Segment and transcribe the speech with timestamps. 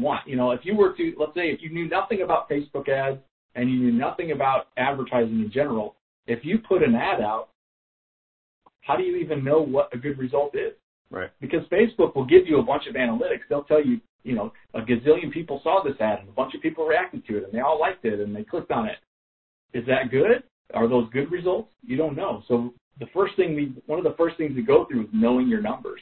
[0.00, 0.26] want.
[0.26, 3.18] You know, if you were to, let's say, if you knew nothing about Facebook ads
[3.54, 7.48] and you knew nothing about advertising in general, if you put an ad out,
[8.82, 10.72] how do you even know what a good result is?
[11.10, 11.30] Right.
[11.40, 13.40] Because Facebook will give you a bunch of analytics.
[13.48, 16.60] They'll tell you, you know, a gazillion people saw this ad and a bunch of
[16.60, 18.98] people reacted to it and they all liked it and they clicked on it.
[19.72, 20.42] Is that good?
[20.74, 21.70] Are those good results?
[21.84, 22.42] You don't know.
[22.48, 25.48] So the first thing we, one of the first things we go through is knowing
[25.48, 26.00] your numbers.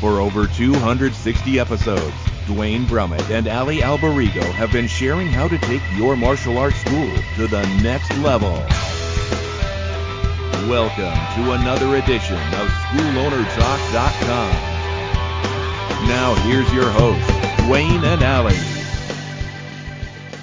[0.00, 2.14] For over 260 episodes,
[2.48, 7.14] Duane Brummett and Allie Alberigo have been sharing how to take your martial arts school
[7.36, 8.54] to the next level.
[10.66, 14.52] Welcome to another edition of SchoolOwnerTalk.com.
[16.08, 17.28] Now here's your host,
[17.66, 18.54] Duane and Allie.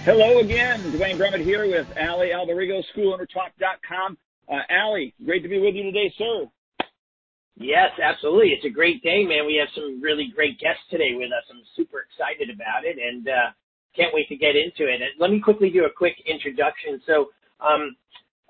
[0.04, 4.16] Hello again, Duane Brummett here with Allie Alberigo, SchoolOwnerTalk.com.
[4.48, 6.46] Uh, Allie, great to be with you today, sir.
[7.56, 8.52] Yes, absolutely.
[8.52, 9.48] It's a great day, man.
[9.48, 11.48] We have some really great guests today with us.
[11.50, 13.56] I'm super excited about it and uh,
[13.96, 15.00] can't wait to get into it.
[15.20, 17.02] let me quickly do a quick introduction.
[17.08, 17.32] So,
[17.64, 17.96] um,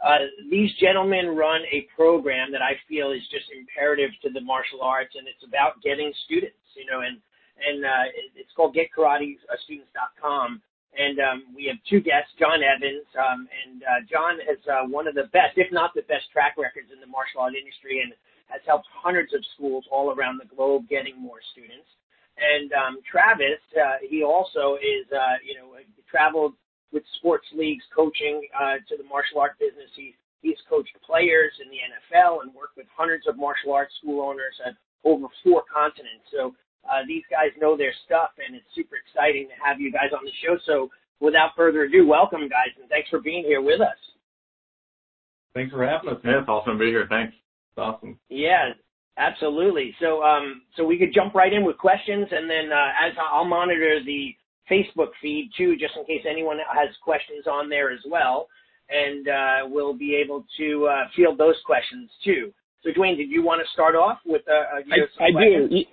[0.04, 4.82] uh, these gentlemen run a program that I feel is just imperative to the martial
[4.82, 7.18] arts, and it's about getting students, you know, and
[7.56, 10.62] and uh, it's called GetKarateStudents.com.
[11.00, 15.08] And um, we have two guests, Jon Evans, um, and uh, Jon has uh, one
[15.08, 18.12] of the best, if not the best, track records in the martial art industry, and
[18.48, 21.88] has helped hundreds of schools all around the globe getting more students.
[22.38, 25.72] And um, Travis, uh, he also is, uh, you know,
[26.10, 26.54] traveled
[26.92, 29.88] with sports leagues coaching uh, to the martial art business.
[29.96, 34.22] He, he's coached players in the NFL and worked with hundreds of martial arts school
[34.22, 36.28] owners at over four continents.
[36.32, 40.12] So uh, these guys know their stuff, and it's super exciting to have you guys
[40.12, 40.60] on the show.
[40.68, 40.92] So
[41.24, 44.00] without further ado, welcome, guys, and thanks for being here with us.
[45.56, 46.20] Thanks for having us.
[46.24, 47.08] Yeah, it's awesome to be here.
[47.10, 47.34] Thanks
[47.78, 48.20] awesome.
[48.30, 48.70] Yeah,
[49.18, 49.96] absolutely.
[50.00, 53.46] So, um, so we could jump right in with questions, and then uh, as I'll
[53.46, 54.36] monitor the
[54.70, 58.48] Facebook feed too, just in case anyone has questions on there as well,
[58.90, 62.54] and uh, we'll be able to uh, field those questions too.
[62.84, 64.80] So, Duane, did you want to start off with uh,
[65.20, 65.86] I, I do.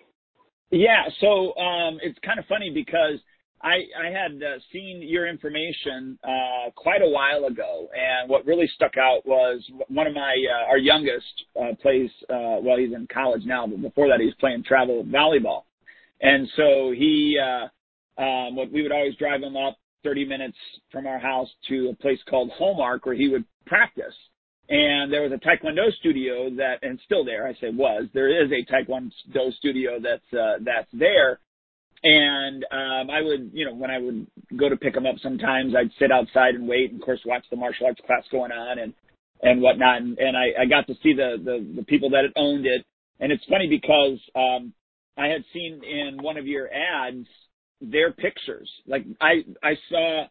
[0.71, 1.05] Yeah.
[1.21, 3.19] So um, it's kind of funny because
[3.63, 8.69] I, I had uh, seen your information uh, quite a while ago, and what really
[8.75, 12.11] stuck out was one of my uh, our youngest uh, plays.
[12.29, 15.63] Uh, well, he's in college now, but before that, he was playing travel volleyball,
[16.21, 20.57] and so he uh, um, we would always drive him up 30 minutes
[20.91, 24.15] from our house to a place called Hallmark where he would practice.
[24.69, 28.51] And there was a Taekwondo studio that, and still there, I say was, there is
[28.51, 31.41] a Taekwondo studio that's, uh, that's there
[32.05, 34.27] and um, I would, you know, when I would
[34.57, 37.45] go to pick them up, sometimes I'd sit outside and wait, and of course watch
[37.51, 38.93] the martial arts class going on and
[39.43, 40.03] and whatnot.
[40.03, 42.85] And, and I, I got to see the, the the people that had owned it.
[43.21, 44.73] And it's funny because um,
[45.17, 47.27] I had seen in one of your ads
[47.81, 48.71] their pictures.
[48.87, 50.25] Like I I saw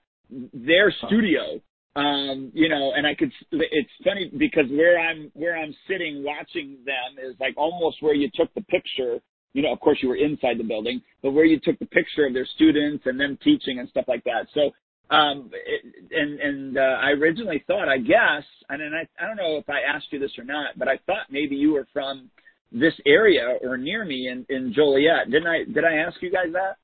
[0.54, 1.62] their studio
[1.98, 6.78] um you know and i could it's funny because where i'm where i'm sitting watching
[6.86, 9.20] them is like almost where you took the picture
[9.54, 12.26] you know, of course you were inside the building, but where you took the picture
[12.26, 14.48] of their students and them teaching and stuff like that.
[14.54, 14.72] So,
[15.14, 19.36] um, it, and, and, uh, I originally thought, I guess, and then I, I don't
[19.36, 22.30] know if I asked you this or not, but I thought maybe you were from
[22.72, 25.30] this area or near me in, in Joliet.
[25.30, 26.78] Didn't I, did I ask you guys that?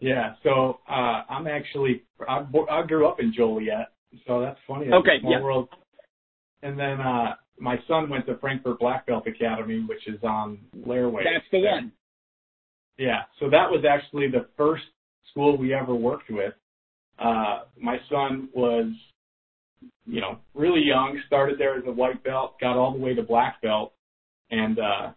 [0.00, 0.34] Yeah.
[0.42, 3.88] So, uh, I'm actually, I, I grew up in Joliet.
[4.26, 4.86] So that's funny.
[4.90, 5.16] That's okay.
[5.24, 5.40] yeah.
[5.40, 5.70] world.
[6.62, 11.24] And then, uh, my son went to Frankfort Black Belt Academy, which is on Laraway.
[11.24, 11.92] That's the one.
[12.98, 14.84] Yeah, so that was actually the first
[15.30, 16.54] school we ever worked with.
[17.18, 18.86] Uh, my son was,
[20.06, 23.22] you know, really young, started there as a white belt, got all the way to
[23.22, 23.92] black belt,
[24.50, 25.12] and uh,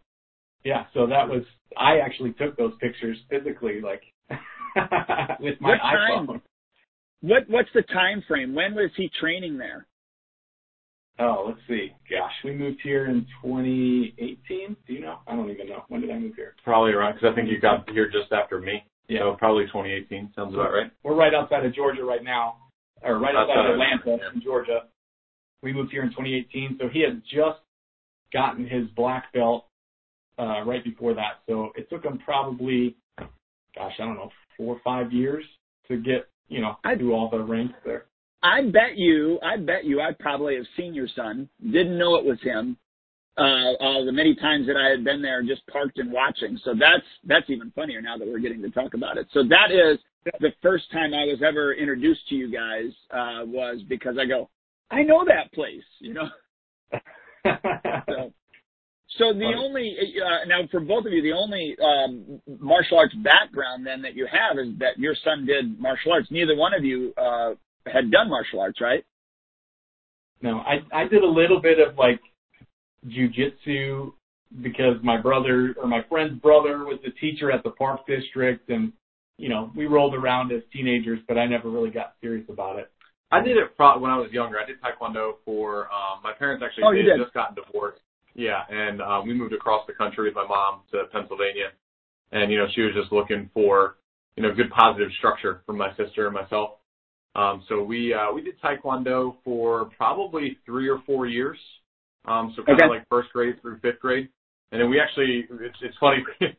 [0.63, 1.43] yeah, so that was
[1.77, 4.01] I actually took those pictures physically, like
[5.39, 6.41] with my what time, iPhone.
[7.21, 8.53] What what's the time frame?
[8.53, 9.87] When was he training there?
[11.19, 11.89] Oh, let's see.
[12.09, 14.75] Gosh, we moved here in 2018.
[14.85, 15.19] Do you know?
[15.27, 15.83] I don't even know.
[15.87, 16.53] When did I move here?
[16.63, 18.83] Probably around because I think you got here just after me.
[19.07, 19.21] Yeah.
[19.21, 20.33] So probably 2018.
[20.35, 20.91] Sounds about right.
[21.03, 22.57] We're right outside of Georgia right now,
[23.01, 24.35] or right outside, outside of Atlanta yeah.
[24.35, 24.81] in Georgia.
[25.63, 27.59] We moved here in 2018, so he had just
[28.31, 29.65] gotten his black belt
[30.37, 31.39] uh, right before that.
[31.47, 35.43] So it took him probably, gosh, I don't know, four or five years
[35.87, 38.05] to get, you know, I do all the ranks there.
[38.43, 41.49] I bet you, I bet you, I probably have seen your son.
[41.61, 42.77] Didn't know it was him.
[43.37, 46.59] Uh, all the many times that I had been there, just parked and watching.
[46.63, 49.27] So that's that's even funnier now that we're getting to talk about it.
[49.31, 49.99] So that is
[50.39, 54.49] the first time I was ever introduced to you guys uh, was because I go,
[54.89, 56.29] I know that place, you know.
[58.07, 58.33] so,
[59.17, 63.85] So the only uh, now for both of you, the only um, martial arts background
[63.85, 66.27] then that you have is that your son did martial arts.
[66.29, 67.53] Neither one of you uh,
[67.91, 69.03] had done martial arts, right?
[70.41, 72.19] No, I I did a little bit of like
[73.07, 74.11] jujitsu
[74.61, 78.93] because my brother or my friend's brother was the teacher at the park district, and
[79.37, 82.91] you know we rolled around as teenagers, but I never really got serious about it.
[83.29, 84.57] I did it pro- when I was younger.
[84.59, 87.23] I did taekwondo for um my parents actually Oh, they you had did?
[87.23, 88.01] just gotten divorced.
[88.35, 91.71] Yeah, and um we moved across the country with my mom to Pennsylvania.
[92.31, 93.95] And you know, she was just looking for,
[94.35, 96.71] you know, good positive structure for my sister and myself.
[97.37, 101.57] Um so we uh we did taekwondo for probably 3 or 4 years.
[102.25, 104.29] Um so kind of like first grade through 5th grade.
[104.71, 106.25] And then we actually it's it's funny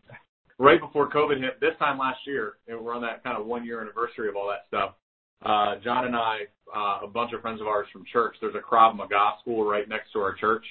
[0.59, 3.65] right before COVID hit this time last year, and we're on that kind of 1
[3.67, 4.95] year anniversary of all that stuff
[5.45, 6.41] uh, Jon and I,
[6.75, 10.13] uh, bunch of friends of ours from church, there's a Krav Maga school right next
[10.13, 10.65] to our church.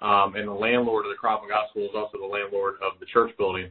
[0.00, 3.06] Um, and the landlord of the Krav Maga school is also the landlord of the
[3.06, 3.70] church building.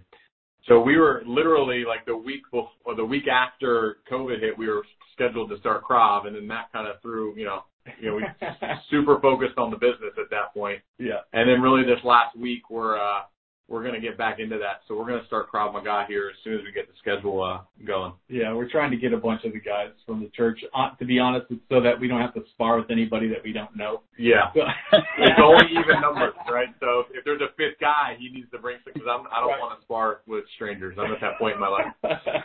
[0.67, 4.83] So we were literally like the week before, the week after COVID hit, we were
[5.15, 7.63] scheduled to start Krav, and then that kind of threw, you know,
[7.99, 8.23] you know, we
[8.89, 10.81] super focused on the business at that point.
[10.99, 11.21] yeah.
[11.33, 13.21] And then really this last week, we're uh,
[13.67, 14.81] we're gonna get back into that.
[14.87, 17.61] So we're gonna start Krav Maga here as soon as we get the schedule uh,
[17.85, 18.13] going.
[18.29, 20.59] Yeah, we're trying to get a bunch of the guys from the church.
[20.75, 23.43] Uh, to be honest, it's so that we don't have to spar with anybody that
[23.43, 24.01] we don't know.
[24.19, 24.51] Yeah.
[24.53, 24.61] So,
[25.17, 26.69] it's only even numbers, right?
[26.79, 29.59] So if there's a fifth guy, he needs to bring because I'm I don't Right.
[29.61, 30.95] want to spar with strangers.
[30.99, 31.85] I'm at that point in my life.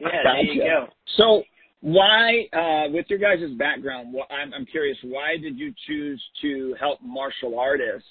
[0.00, 0.86] Yeah, there you go.
[1.16, 1.42] So
[1.80, 7.58] why, uh, with your guys' background, I'm, curious, why did you choose to help martial
[7.58, 8.08] artists?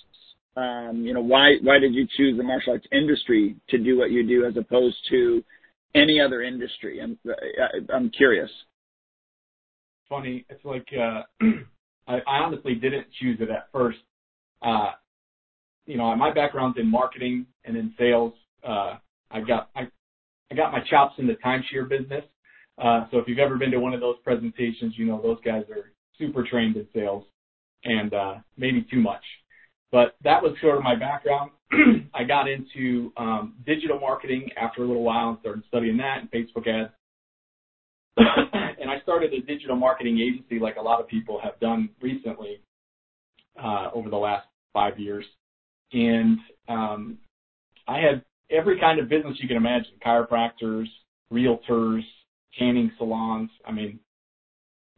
[0.56, 4.10] Um, you know, why why did you choose the martial arts industry to do what
[4.10, 5.44] you do as opposed to
[5.94, 7.00] any other industry?
[7.00, 8.50] I'm I, I'm curious.
[10.10, 10.46] funny.
[10.50, 11.22] It's like uh,
[12.08, 14.00] I, honestly didn't choose it at first.
[14.64, 14.92] Uh,
[15.86, 18.34] you know, my background's in marketing and in sales.
[18.68, 18.96] Uh,
[19.30, 19.82] I got I,
[20.52, 22.24] I got my chops in the timeshare business.
[22.78, 25.64] Uh, so if you've ever been to one of those presentations, you know those guys
[25.70, 27.24] are super trained in sales,
[27.84, 29.24] and uh, maybe too much.
[29.92, 31.52] But that was sort of my background.
[32.14, 36.32] I got into um, digital marketing after a little while and started studying that and
[36.32, 36.92] Facebook ads.
[38.18, 42.60] and I started a digital marketing agency like a lot of people have done recently
[43.62, 45.26] uh, over the last five years.
[45.94, 46.38] And
[46.68, 47.18] um,
[47.88, 50.86] I had every kind of business you can imagine, chiropractors,
[51.32, 52.02] realtors,
[52.58, 53.50] tanning salons.
[53.66, 54.00] I mean,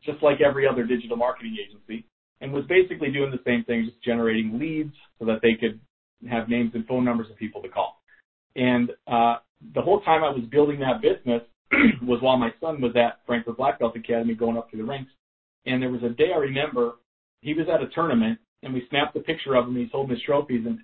[0.04, 2.06] just like every other digital marketing agency
[2.42, 5.80] and was basically doing the same thing, just generating leads so that they could
[6.30, 8.02] have names and phone numbers of people to call.
[8.56, 9.38] And uh,
[9.76, 11.42] the whole time I was building that business
[12.02, 15.12] was while my son was at Frankfort Black Belt Academy going up through the ranks.
[15.66, 16.94] And there was a day I remember
[17.42, 19.76] he was at a tournament and we snapped a picture of him.
[19.76, 20.80] He's holding his trophies and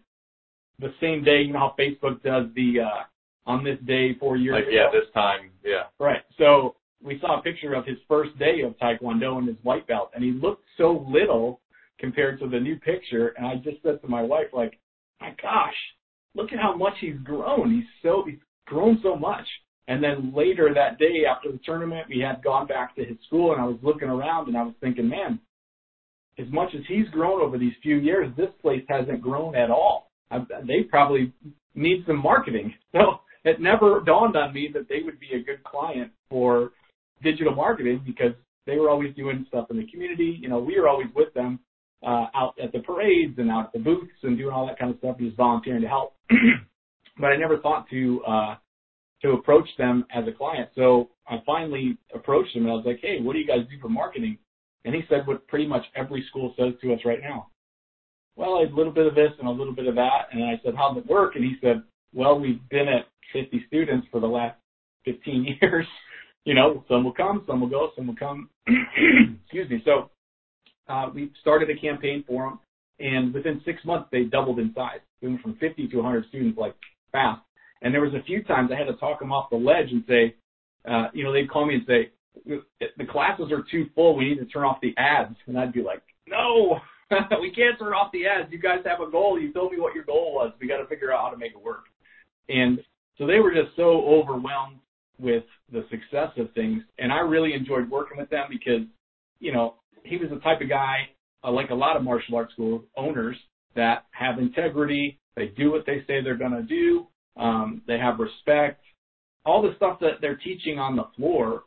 [0.79, 3.03] the same day, you know how Facebook does the uh,
[3.45, 4.71] on this day four years like ago.
[4.71, 5.83] yeah, this time, yeah.
[5.99, 6.21] Right.
[6.37, 10.11] So we saw a picture of his first day of Taekwondo and his white belt,
[10.15, 11.61] and he looked so little
[11.99, 13.29] compared to the new picture.
[13.37, 14.79] And I just said to my wife, like,
[15.21, 15.75] my gosh,
[16.33, 17.71] look at how much he's grown.
[17.71, 19.45] He's so he's grown so much.
[19.87, 23.53] And then later that day after the tournament, we had gone back to his school,
[23.53, 25.39] and I was looking around, and I was thinking, man,
[26.39, 30.11] as much as he's grown over these few years, this place hasn't grown at all.
[30.31, 31.31] I, they probably
[31.75, 32.73] need some marketing.
[32.91, 36.71] So it never dawned on me that they would be a good client for
[37.23, 38.33] digital marketing because
[38.65, 40.37] they were always doing stuff in the community.
[40.41, 41.59] You know, we were always with them
[42.05, 44.91] uh, out at the parades and out at the booths and doing all that kind
[44.91, 46.15] of stuff, just volunteering to help.
[47.19, 48.55] but I never thought to uh,
[49.21, 50.69] to approach them as a client.
[50.75, 53.79] So I finally approached him and I was like, "Hey, what do you guys do
[53.79, 54.39] for marketing?"
[54.85, 57.47] And he said what pretty much every school says to us right now.
[58.35, 60.29] Well, a little bit of this and a little bit of that.
[60.31, 61.83] And I said, "How's it work?" And he said,
[62.15, 64.57] "Well, we've been at 50 students for the last
[65.03, 65.85] 15 years.
[66.45, 68.49] You know, some will come, some will go, some will come.
[69.43, 69.81] Excuse me.
[69.85, 70.09] So
[70.87, 72.59] uh, we started a campaign for them,
[72.99, 74.99] and within six months they doubled in size.
[75.21, 76.75] We went from 50 to 100 students like
[77.11, 77.41] fast.
[77.81, 80.03] And there was a few times I had to talk them off the ledge and
[80.07, 80.35] say,
[80.89, 82.11] uh, you know, they'd call me and say,
[82.45, 84.15] the classes are too full.
[84.15, 85.35] We need to turn off the ads.
[85.47, 86.79] And I'd be like, no,
[87.39, 88.51] we can't turn off the ads.
[88.51, 89.39] You guys have a goal.
[89.39, 90.53] You told me what your goal was.
[90.59, 91.85] We got to figure out how to make it work.
[92.49, 92.79] And
[93.17, 94.79] so they were just so overwhelmed
[95.19, 96.83] with the success of things.
[96.99, 98.81] And I really enjoyed working with them because,
[99.39, 101.09] you know, he was the type of guy,
[101.43, 103.37] uh, like a lot of martial arts school owners,
[103.75, 105.17] that have integrity.
[105.35, 107.07] They do what they say they're going to do.
[107.37, 108.81] Um, they have respect.
[109.45, 111.63] All the stuff that they're teaching on the floor,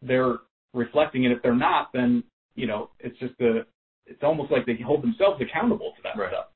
[0.00, 0.36] they're
[0.72, 1.24] reflecting.
[1.24, 2.22] And if they're not, then,
[2.54, 3.64] you know, it's just a,
[4.06, 6.30] it's almost like they hold themselves accountable to that Right.
[6.30, 6.46] stuff.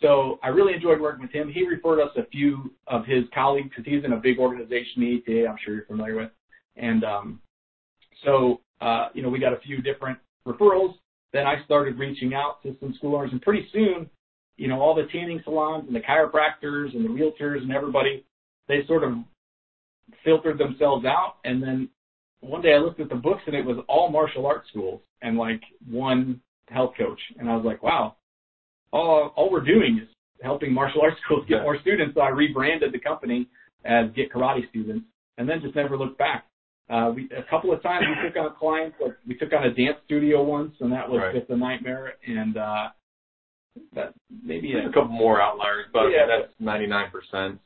[0.00, 1.50] So I really enjoyed working with him.
[1.52, 5.22] He referred us a few of his colleagues because he's in a big organization, the
[5.26, 6.30] ATA, I'm sure you're familiar with.
[6.76, 7.40] And um,
[8.24, 10.94] so, uh, you know, we got a few different referrals.
[11.32, 14.08] Then I started reaching out to some school owners, and pretty soon,
[14.56, 18.24] you know, all the tanning salons and the chiropractors and the realtors and everybody,
[18.66, 19.14] they sort of
[20.24, 21.36] filtered themselves out.
[21.44, 21.88] And then
[22.40, 25.36] one day I looked at the books and it was all martial arts schools and
[25.36, 27.20] like one health coach.
[27.38, 28.16] And I was like, wow,
[28.92, 30.08] all, all we're doing is
[30.42, 32.14] helping martial arts schools get more students.
[32.14, 33.48] So I rebranded the company
[33.84, 36.44] as Get Karate Students and then just never looked back.
[36.90, 39.74] Uh, we, a couple of times we took on clients, like we took on a
[39.74, 41.34] dance studio once and that was Right.
[41.34, 42.14] just a nightmare.
[42.26, 42.88] And, uh,
[43.94, 46.26] that maybe There's a a couple more outliers, but Yeah.
[46.26, 47.58] that's 99%.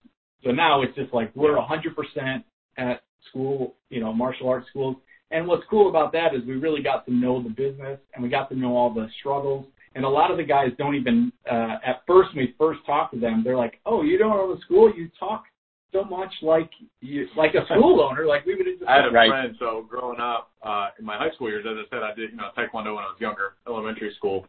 [0.44, 2.44] So now it's just like we're a 100%
[2.76, 4.96] at school, you know, martial arts schools.
[5.30, 8.28] And what's cool about that is we really got to know the business and we
[8.28, 9.66] got to know all the struggles.
[9.94, 13.14] And a lot of the guys don't even, uh, at first when we first talked
[13.14, 14.92] to them, they're like, oh, you don't own a school?
[14.96, 15.44] You talk
[15.92, 16.70] so much like
[17.00, 18.26] you, like a school owner.
[18.26, 19.28] Like we would have just, I had a Right.
[19.28, 22.30] friend, so growing up, uh, in my high school years, as I said, I did,
[22.30, 24.46] you know, taekwondo when I was younger, elementary school.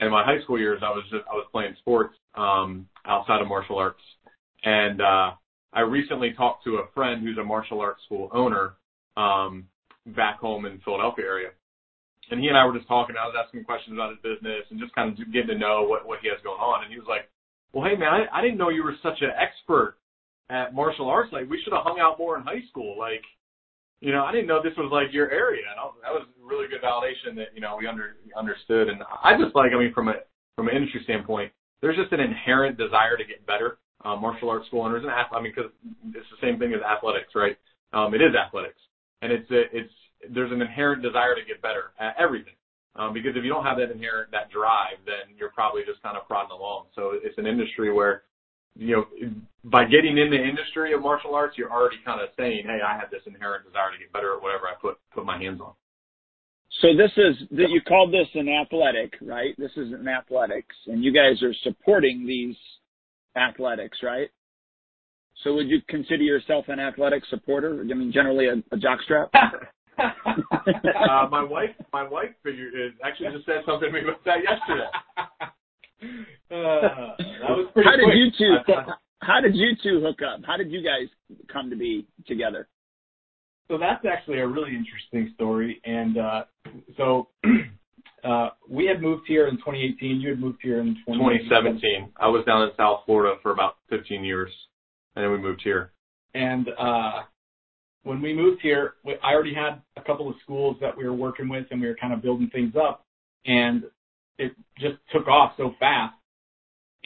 [0.00, 3.40] And in my high school years, I was just, I was playing sports, um, outside
[3.40, 4.02] of martial arts.
[4.64, 5.32] And, uh,
[5.72, 8.74] I recently talked to a friend who's a martial arts school owner,
[9.16, 9.66] um,
[10.06, 11.48] back home in Philadelphia area.
[12.30, 13.16] And he and I were just talking.
[13.16, 16.06] I was asking questions about his business and just kind of getting to know what,
[16.06, 16.84] what he has going on.
[16.84, 17.28] And he was like,
[17.72, 19.96] well, hey man, I, I didn't know you were such an expert
[20.48, 21.32] at martial arts.
[21.32, 22.96] Like we should have hung out more in high school.
[22.98, 23.22] Like,
[24.00, 25.64] you know, I didn't know this was like your area.
[25.68, 28.88] And I was, that was really good validation that, you know, we under, understood.
[28.88, 30.24] And I just like, I mean, from a,
[30.56, 33.78] from an industry standpoint, there's just an inherent desire to get better.
[34.04, 35.72] Uh, martial arts school owners and ath- I mean, cause
[36.12, 37.56] it's the same thing as athletics, right?
[37.94, 38.80] Um, it is athletics
[39.22, 39.92] and it's, a, it's,
[40.32, 42.54] there's an inherent desire to get better at everything.
[42.96, 46.16] Um, because if you don't have that inherent, that drive, then you're probably just kind
[46.16, 46.86] of prodding along.
[46.94, 48.22] So it's an industry where,
[48.76, 49.04] you know,
[49.64, 52.96] by getting in the industry of martial arts, you're already kind of saying, hey, I
[52.96, 55.72] have this inherent desire to get better at whatever I put, put my hands on.
[56.80, 59.54] So this is that you called this an athletic, right?
[59.58, 62.56] This is an athletics, and you guys are supporting these
[63.36, 64.28] athletics, right?
[65.42, 67.80] So would you consider yourself an athletic supporter?
[67.80, 69.28] I mean, generally a, a jockstrap.
[69.98, 74.38] uh, my wife, my wife figured, uh, actually just said something to me about that
[74.42, 74.88] yesterday.
[76.50, 78.56] uh, that was pretty How did you two?
[78.68, 80.40] I- I- How did you two hook up?
[80.46, 81.08] How did you guys
[81.50, 82.68] come to be together?
[83.68, 85.80] So that's actually a really interesting story.
[85.84, 86.44] And uh,
[86.98, 87.28] so
[88.24, 90.20] uh, we had moved here in 2018.
[90.20, 92.12] You had moved here in 2017.
[92.18, 94.50] I was down in South Florida for about 15 years,
[95.16, 95.92] and then we moved here.
[96.34, 97.22] And uh,
[98.04, 101.48] when we moved here, I already had a couple of schools that we were working
[101.48, 103.04] with, and we were kind of building things up.
[103.46, 103.84] And
[104.38, 106.14] it just took off so fast.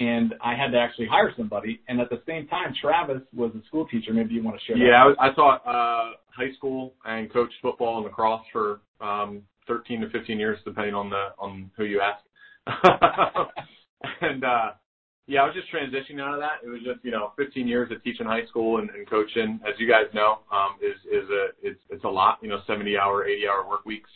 [0.00, 1.80] And I had to actually hire somebody.
[1.88, 4.12] And at the same time, Travis was a school teacher.
[4.12, 4.84] Maybe you want to share that.
[4.84, 10.02] Yeah, I, I taught uh, high school and coached football and lacrosse for um, 13
[10.02, 12.22] to 15 years, depending on the on who you ask.
[14.20, 14.70] and uh,
[15.28, 16.64] yeah, I was just transitioning out of that.
[16.64, 19.74] It was just you know 15 years of teaching high school and, and coaching, as
[19.78, 22.38] you guys know, um, is is a it's it's a lot.
[22.42, 24.10] You know, 70 hour, 80 hour work weeks.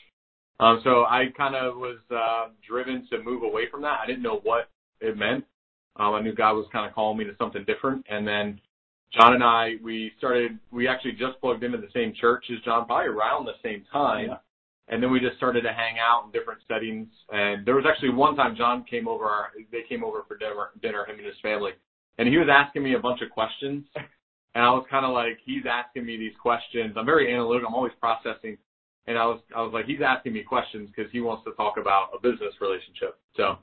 [0.59, 3.99] Um, so I kind of was uh, driven to move away from that.
[4.03, 4.69] I didn't know what
[5.01, 5.45] it meant.
[5.97, 8.59] Um, I knew God was kind of calling me to something different, and then
[9.13, 12.87] Jon and I, we started, we actually just plugged into the same church as Jon,
[12.87, 14.29] probably around the same time.
[14.29, 14.37] Yeah.
[14.89, 17.09] And then we just started to hang out in different settings.
[17.31, 20.71] And there was actually one time Jon came over, our, they came over for dinner,
[20.83, 21.73] dinner, him and his family.
[22.19, 23.85] And he was asking me a bunch of questions.
[24.55, 26.95] And I was kind of like, he's asking me these questions.
[26.97, 27.69] I'm very analytical.
[27.69, 28.59] I'm always processing.
[29.07, 31.75] And I was, I was like, he's asking me questions because he wants to talk
[31.81, 33.19] about a business relationship.
[33.37, 33.57] So,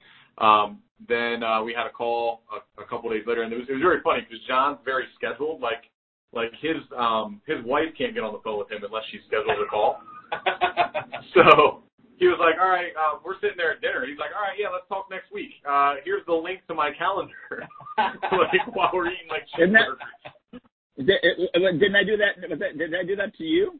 [0.44, 3.68] um, then uh, we had a call a, a couple days later, and it was,
[3.70, 5.62] it was very funny because Jon's very scheduled.
[5.62, 5.88] Like,
[6.34, 9.58] like his um, his wife can't get on the phone with him unless she schedules
[9.64, 10.02] a call.
[11.34, 11.84] so
[12.18, 14.58] he was like, "All right, uh, we're sitting there at dinner." He's like, "All right,
[14.60, 15.52] yeah, let's talk next week.
[15.68, 17.34] Uh, here's the link to my calendar."
[17.98, 20.62] like while we're eating like Isn't cheeseburgers.
[21.00, 22.50] Did, didn't I do that?
[22.50, 22.78] Was that?
[22.78, 23.80] Did I do that to you?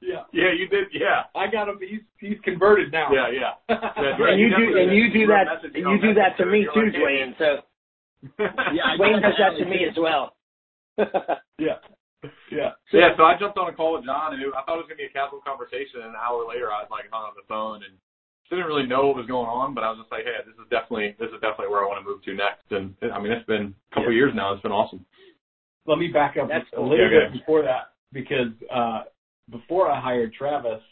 [0.00, 0.24] yeah.
[0.32, 0.88] Yeah, you did.
[0.92, 1.78] Yeah, I got him.
[1.80, 3.08] He's he's converted now.
[3.12, 3.54] yeah, yeah.
[3.96, 6.80] Yeah, and you do and you do that and you do that to me too,
[6.80, 7.34] like, hey, Duane.
[7.38, 7.62] So
[8.38, 10.34] Yeah, I Duane does that to me as well.
[11.58, 11.78] yeah,
[12.50, 12.72] yeah.
[12.90, 14.86] So, yeah, so I jumped on a call with Jon, and it, I thought it
[14.86, 16.00] was gonna be a casual conversation.
[16.02, 17.94] And an hour later, I was like hung up the phone and
[18.50, 20.68] didn't really know what was going on, but I was just like, hey, this is
[20.70, 22.66] definitely this is definitely where I want to move to next.
[22.70, 24.22] And I mean, it's been a couple Yeah.
[24.22, 24.52] years now.
[24.52, 25.04] It's been awesome.
[25.86, 26.90] Let me back up That's a cool.
[26.90, 29.04] little Yeah, bit before that because uh,
[29.50, 30.82] before I hired Travis,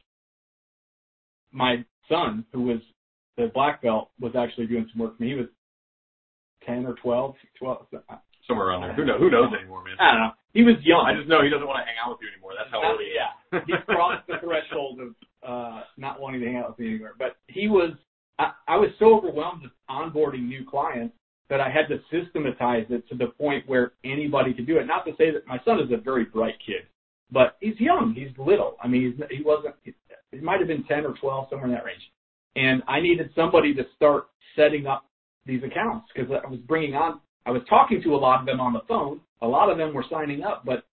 [1.53, 2.79] my son, who was
[3.37, 5.31] the black belt, was actually doing some work for me.
[5.31, 5.47] He was
[6.67, 7.87] 10 or 12, 12.
[8.47, 8.95] Somewhere around there.
[8.95, 9.21] Who knows?
[9.21, 9.97] Who knows anymore, man?
[9.99, 10.31] I don't know.
[10.55, 11.05] He was young.
[11.05, 12.53] I just know he doesn't want to hang out with you anymore.
[12.57, 13.19] That's how old he is.
[13.19, 17.15] Yeah, he crossed the threshold of uh, not wanting to hang out with me anymore.
[17.19, 17.91] But he was.
[18.39, 21.15] I, I was so overwhelmed with onboarding new clients
[21.51, 24.87] that I had to systematize it to the point where anybody could do it.
[24.87, 26.87] Not to say that my son is a very bright kid,
[27.31, 28.15] but he's young.
[28.17, 28.77] He's little.
[28.83, 29.75] I mean, he's, he wasn't.
[29.85, 32.03] He might have been 10 or 12, somewhere in that range.
[32.57, 35.05] And I needed somebody to start setting up
[35.47, 38.61] these accounts because I was bringing on I was talking to a lot of them
[38.61, 39.21] on the phone.
[39.45, 40.85] A lot of them were signing up, but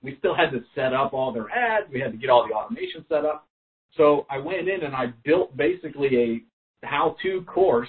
[0.00, 1.86] we still had to set up all their ads.
[1.92, 3.48] We had to get all the automation set up.
[3.96, 7.88] So I went in and I built basically a how-to course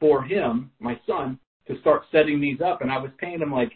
[0.00, 1.38] for him, my son,
[1.68, 2.80] to start setting these up.
[2.80, 3.72] And I was paying him like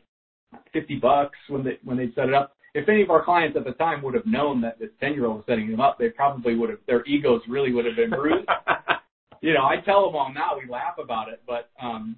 [0.73, 2.57] 50 bucks when they when they set it up.
[2.75, 5.27] If any of our clients at the time would have known that this 10 year
[5.27, 8.11] old was setting them up, they probably would have their egos really would have been
[8.11, 8.49] bruised.
[9.43, 12.17] you know, I tell them all now, we laugh about it, but um,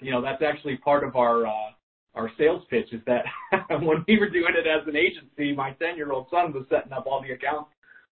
[0.00, 1.70] you know, that's actually part of our uh,
[2.14, 3.24] our sales pitch is that
[3.80, 6.92] when we were doing it as an agency, my 10 year old son was setting
[6.92, 7.70] up all the accounts.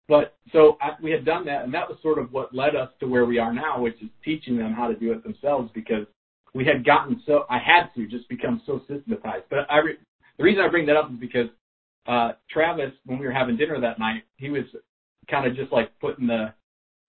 [0.07, 2.89] But so I, we had done that, and that was sort of what led us
[2.99, 6.05] to where we are now, which is teaching them how to do it themselves because
[6.53, 9.45] we had gotten so I had to just become so systematized.
[9.49, 9.93] But I re,
[10.37, 11.47] the reason I bring that up is because
[12.07, 14.63] uh Travis, when we were having dinner that night, he was
[15.29, 16.53] kind of just like putting the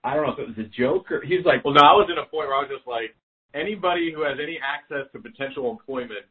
[0.04, 1.94] I don't know if it was a joke or he was like, well, no, I
[1.94, 3.14] was in a point where I was just like,
[3.54, 6.26] anybody who has any access to potential employment,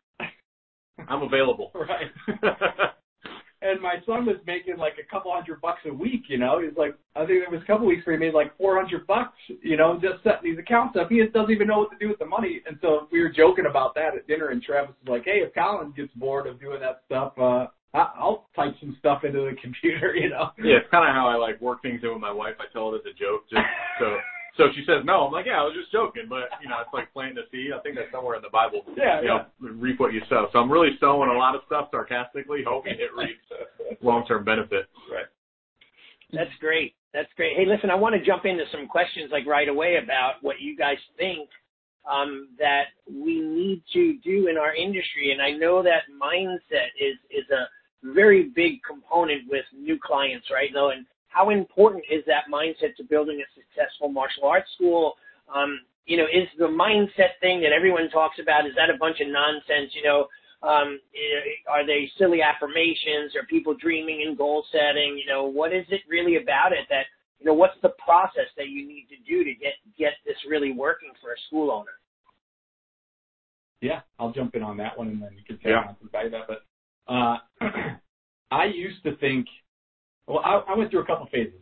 [1.09, 1.71] I'm available.
[1.75, 2.11] right.
[3.61, 6.61] and my son was making like a couple hundred bucks a week, you know.
[6.61, 9.37] He's like, I think there was a couple weeks where he made like 400 bucks,
[9.61, 11.09] you know, just setting these accounts up.
[11.09, 12.61] He just doesn't even know what to do with the money.
[12.65, 15.53] And so we were joking about that at dinner, and Travis was like, Hey, if
[15.53, 20.15] Colin gets bored of doing that stuff, uh, I'll type some stuff into the computer,
[20.15, 20.51] you know.
[20.57, 22.55] Yeah, it's kind of how I like work things in with my wife.
[22.59, 23.61] I tell it as a joke, just
[23.99, 24.17] so
[24.57, 25.27] so she says no.
[25.27, 27.71] I'm like, yeah, I was just joking, but you know, it's like planting a seed.
[27.71, 28.83] I think that's somewhere in the Bible.
[28.97, 29.45] Yeah, you yeah.
[29.61, 30.47] know, reap what you sow.
[30.51, 33.47] So I'm really sowing a lot of stuff sarcastically, hoping it reaps
[34.01, 34.87] long-term benefit.
[35.11, 35.29] Right.
[36.31, 36.95] That's great.
[37.13, 37.57] That's great.
[37.57, 40.77] Hey, listen, I want to jump into some questions like right away about what you
[40.77, 41.49] guys think
[42.09, 47.15] um, that we need to do in our industry, and I know that mindset is
[47.29, 47.67] is a
[48.03, 50.69] very big component with new clients, right?
[50.73, 55.13] Though, and how important is that mindset to building a successful martial arts school?
[55.53, 59.21] Um, you know, is the mindset thing that everyone talks about, is that a bunch
[59.21, 59.95] of nonsense?
[59.95, 60.27] You know,
[60.61, 60.99] um,
[61.69, 63.35] are they silly affirmations?
[63.35, 65.17] Are people dreaming and goal setting?
[65.17, 67.05] You know, what is it really about it that,
[67.39, 70.73] you know, what's the process that you need to do to get, get this really
[70.73, 71.91] working for a school owner?
[73.79, 75.87] Yeah, I'll jump in on that one and then you can say yeah.
[75.87, 76.47] on to that.
[76.47, 77.37] But, uh,
[78.51, 79.47] I used to think
[80.27, 81.59] well, I, I went through a couple phases.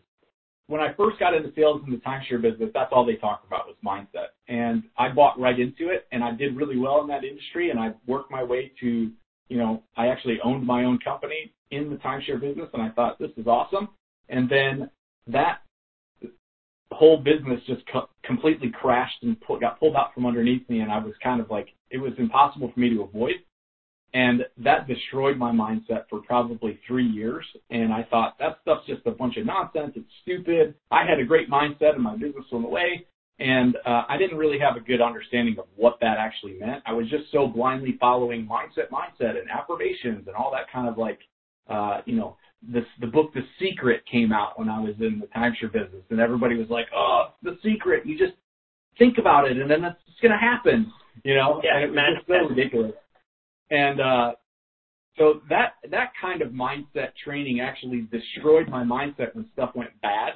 [0.67, 3.65] When I first got into sales in the timeshare business, that's all they talked about
[3.65, 4.28] was mindset.
[4.48, 7.80] And I bought right into it and I did really well in that industry and
[7.80, 9.12] I worked my way to,
[9.48, 13.17] you know, I actually owned my own company in the timeshare business and I thought
[13.17, 13.89] this is awesome.
[14.30, 14.91] And then
[15.26, 15.62] that
[16.91, 20.91] whole business just co- completely crashed and pull, got pulled out from underneath me and
[20.91, 23.36] I was kind of like, it was impossible for me to avoid.
[24.13, 27.45] And that destroyed my mindset for probably three years.
[27.69, 29.93] And I thought that stuff's just a bunch of nonsense.
[29.95, 30.74] It's stupid.
[30.89, 33.06] I had a great mindset and my business went away.
[33.39, 36.84] And uh, I didn't really have a good understanding of what that actually meant.
[36.86, 40.98] I was just so blindly following mindset, mindset, and affirmations and all that kind of
[40.98, 41.19] like,
[41.69, 45.28] uh, you know, this the book The Secret came out when I was in the
[45.28, 48.06] timeshare business, and everybody was like, "Oh, The Secret!
[48.06, 48.34] You just
[48.98, 50.91] think about it, and then it's going to happen."
[51.24, 52.91] You know, yeah, and it was just so ridiculous.
[53.72, 54.32] And uh,
[55.18, 60.34] so that that kind of mindset training actually destroyed my mindset when stuff went bad.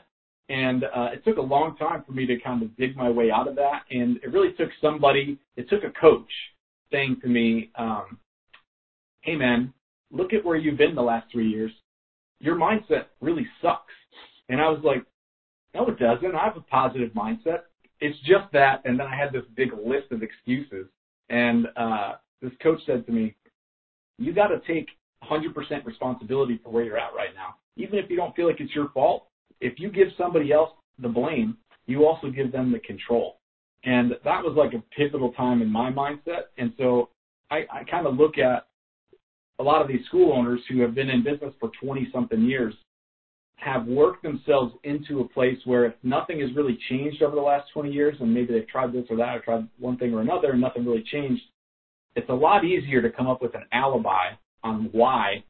[0.49, 3.31] And uh, it took a long time for me to kind of dig my way
[3.31, 3.83] out of that.
[3.89, 6.29] And it really took somebody, it took a coach
[6.91, 8.19] saying to me, um,
[9.21, 9.73] "Hey man,
[10.11, 11.71] look at where you've been the last three years.
[12.39, 13.93] Your mindset really sucks."
[14.49, 15.03] And I was like,
[15.73, 16.35] "No, it doesn't.
[16.35, 17.61] I have a positive mindset.
[18.01, 20.87] It's just that." And then I had this big list of excuses.
[21.29, 23.33] And uh, this coach said to me,
[24.19, 24.89] you got to take
[25.31, 27.55] 100% responsibility for where you're at right now.
[27.77, 29.27] Even if you don't feel like it's your fault,
[29.61, 33.37] if you give somebody else the blame, you also give them the control.
[33.85, 36.43] And that was like a pivotal time in my mindset.
[36.57, 37.09] And so
[37.49, 38.67] I, I kind of look at
[39.59, 42.73] a lot of these school owners who have been in business for 20 something years
[43.55, 47.69] have worked themselves into a place where if nothing has really changed over the last
[47.73, 50.51] 20 years and maybe they've tried this or that or tried one thing or another
[50.51, 51.41] and nothing really changed,
[52.15, 54.31] it's a lot easier to come up with an alibi
[54.63, 55.43] on why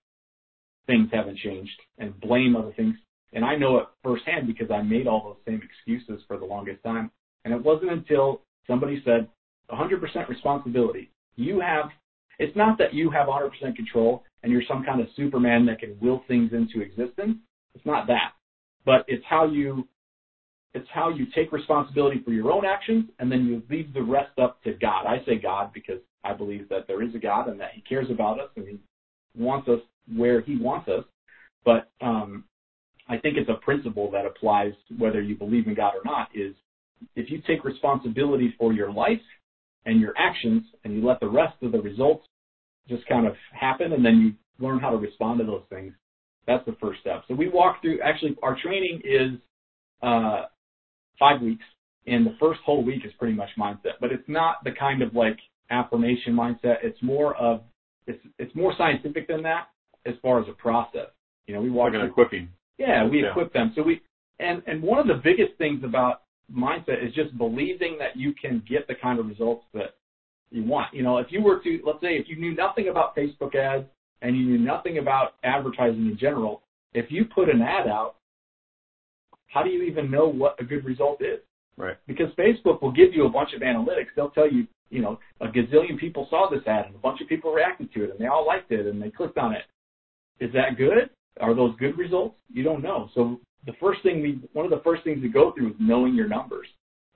[0.88, 2.95] things haven't changed and blame other things.
[3.34, 6.84] And I know it firsthand because I made all those same excuses for the longest
[6.84, 7.12] time.
[7.45, 9.28] And it wasn't until somebody said,
[9.71, 11.10] 100% responsibility.
[11.36, 11.86] You have,
[12.38, 15.97] it's not that you have 100% control and you're some kind of Superman that can
[16.02, 17.38] will things into existence.
[17.73, 18.34] It's not that.
[18.86, 19.88] But it's how you,
[20.73, 24.38] it's how you take responsibility for your own actions and then you leave the rest
[24.39, 25.05] up to God.
[25.05, 28.09] I say God because I believe that there is a God and that He cares
[28.09, 28.79] about us and He
[29.38, 29.79] wants us
[30.15, 31.03] where He wants us.
[31.63, 32.45] But um,
[33.07, 36.29] I think it's a principle that applies whether you believe in God or not.
[36.33, 36.55] Is
[37.15, 39.21] if you take responsibility for your life
[39.86, 42.25] and your actions and you let the rest of the results
[42.89, 45.93] just kind of happen and then you learn how to respond to those things.
[46.47, 47.23] That's the first step.
[47.27, 49.39] So we walk through, actually our training is,
[50.01, 50.45] uh,
[51.19, 51.63] five weeks
[52.08, 55.15] and the first whole week is pretty much mindset, but it's not the kind of
[55.15, 55.38] like
[55.69, 56.78] affirmation mindset.
[56.84, 57.62] It's more of,
[58.08, 59.69] it's, it's more scientific than that
[60.06, 61.08] as far as a process.
[61.47, 62.49] You know, we walk like equipping.
[62.78, 63.30] yeah, we Yeah.
[63.30, 63.71] equip them.
[63.76, 64.02] So we,
[64.39, 66.23] and, and one of the biggest things about
[66.54, 69.95] mindset is just believing that you can get the kind of results that
[70.52, 70.93] you want.
[70.93, 73.86] You know, if you were to, let's say, if you knew nothing about Facebook ads
[74.21, 76.62] and you knew nothing about advertising in general,
[76.93, 78.15] if you put an ad out,
[79.53, 81.39] how do you even know what a good result is?
[81.77, 81.95] Right.
[82.07, 84.07] Because Facebook will give you a bunch of analytics.
[84.15, 87.27] They'll tell you, you know, a gazillion people saw this ad and a bunch of
[87.27, 89.63] people reacted to it and they all liked it and they clicked on it.
[90.39, 91.09] Is that good?
[91.39, 92.35] Are those good results?
[92.51, 93.09] You don't know.
[93.13, 96.15] So the first thing we, one of the first things we go through is knowing
[96.15, 96.67] your numbers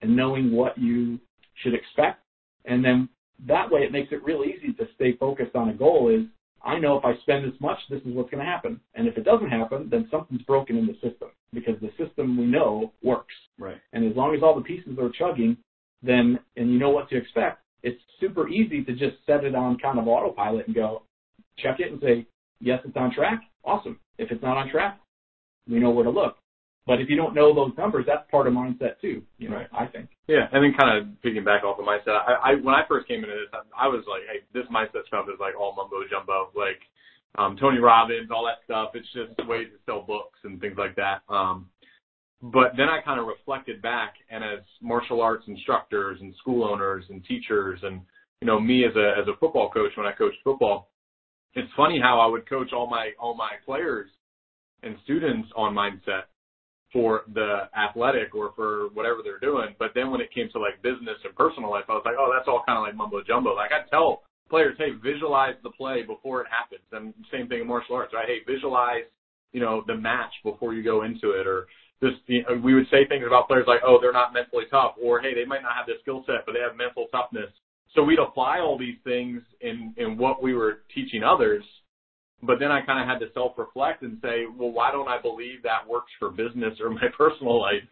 [0.02, 1.19] and knowing what you
[1.63, 2.21] should expect.
[2.65, 3.10] And then
[3.47, 6.26] that way it makes it real easy to stay focused on a goal is
[6.63, 8.80] I know if I spend this much, this is what's going to happen.
[8.95, 12.46] And if it doesn't happen, then something's broken in the system because the system we
[12.46, 13.34] know works.
[13.58, 13.78] Right.
[13.94, 15.58] And as long as all the pieces are chugging,
[16.04, 19.78] then, and you know what to expect, it's super easy to just set it on
[19.78, 21.04] kind of autopilot and go
[21.58, 22.26] check it and say,
[22.60, 23.42] yes, it's on track.
[23.64, 24.00] Awesome.
[24.18, 25.00] If it's not on track,
[25.70, 26.38] we know where to look.
[26.86, 29.68] But if you don't know those numbers, that's part of mindset too, you know, Right.
[29.74, 30.08] I think.
[30.28, 32.16] Yeah, and then kind of picking back off the mindset.
[32.16, 35.06] I, I when I first came into this, I, I was like, hey, this mindset
[35.08, 36.80] stuff is like all mumbo jumbo, like
[37.38, 38.91] um, Tony Robbins, all that stuff.
[38.95, 41.21] It's just ways to sell books and things like that.
[41.30, 41.69] Um,
[42.41, 47.04] but then I kind of reflected back, and as martial arts instructors and school owners
[47.10, 48.02] and teachers, and
[48.41, 50.89] you know, me as a as a football coach when I coached football,
[51.54, 54.10] it's funny how I would coach all my all my players
[54.84, 56.30] and students on mindset
[56.93, 59.76] for the athletic or for whatever they're doing.
[59.80, 62.32] But then when it came to like business and personal life, I was like, oh,
[62.36, 63.56] that's all kind of like mumbo jumbo.
[63.56, 66.86] Like I tell players, hey, visualize the play before it happens.
[66.92, 68.28] And same thing in martial arts, right?
[68.28, 69.06] Hey, visualize,
[69.52, 71.68] you know, the match before you go into it or
[72.02, 74.94] just, you know, we would say things about players like, oh, they're not mentally tough
[75.02, 77.50] or hey, they might not have the skill set, but they have mental toughness.
[77.96, 81.64] So we'd apply all these things in, in what we were teaching others
[82.44, 85.64] but then I kind of had to self-reflect and say, well, why don't I believe
[85.64, 87.84] that works for business or my personal life?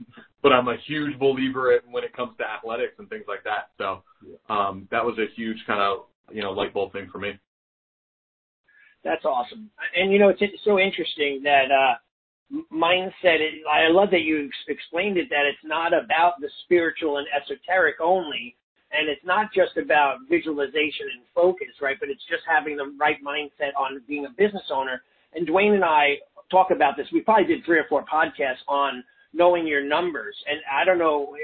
[0.43, 3.69] But I'm a huge believer in when it comes to athletics and things like that.
[3.77, 4.03] So
[4.53, 7.33] um, that was a huge kind of you know light bulb thing for me.
[9.03, 9.69] That's awesome.
[9.95, 11.95] And you know, it's so interesting that uh,
[12.73, 13.37] mindset.
[13.71, 15.29] I love that you explained it.
[15.29, 18.55] That it's not about the spiritual and esoteric only,
[18.91, 21.97] and it's not just about visualization and focus, right?
[21.99, 25.01] But it's just having the right mindset on being a business owner.
[25.33, 26.15] And Duane and I
[26.49, 27.07] talk about this.
[27.11, 30.35] We probably did three or four podcasts on knowing your numbers.
[30.47, 31.35] And I don't know,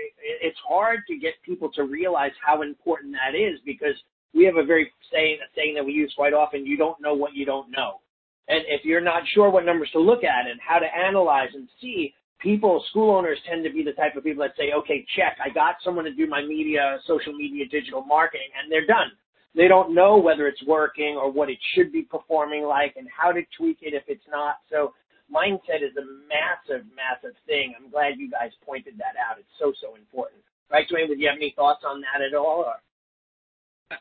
[0.42, 3.96] it's hard to get people to realize how important that is because
[4.34, 7.14] we have a very saying, a saying that we use quite often, you don't know
[7.14, 8.00] what you don't know.
[8.48, 11.68] And if you're not sure what numbers to look at and how to analyze and
[11.82, 15.38] see, people, school owners tend to be the type of people that say, okay, check,
[15.44, 19.12] I got someone to do my media, social media, digital marketing, and they're done.
[19.54, 23.32] They don't know whether it's working or what it should be performing like and how
[23.32, 24.58] to tweak it if it's not.
[24.72, 24.94] So
[25.28, 27.74] mindset is a massive, massive thing.
[27.78, 29.40] I'm glad you guys pointed that out.
[29.40, 30.42] It's so, so important.
[30.72, 32.64] Right, Duane, would you have any thoughts on that at all?
[32.66, 32.80] Or?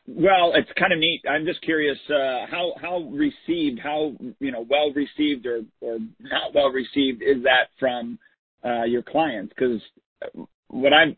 [0.07, 1.21] Well, it's kind of neat.
[1.29, 6.53] I'm just curious uh, how how received, how you know, well received or or not
[6.53, 8.19] well received is that from
[8.63, 9.53] uh, your clients?
[9.55, 9.81] Because
[10.67, 11.15] what I'm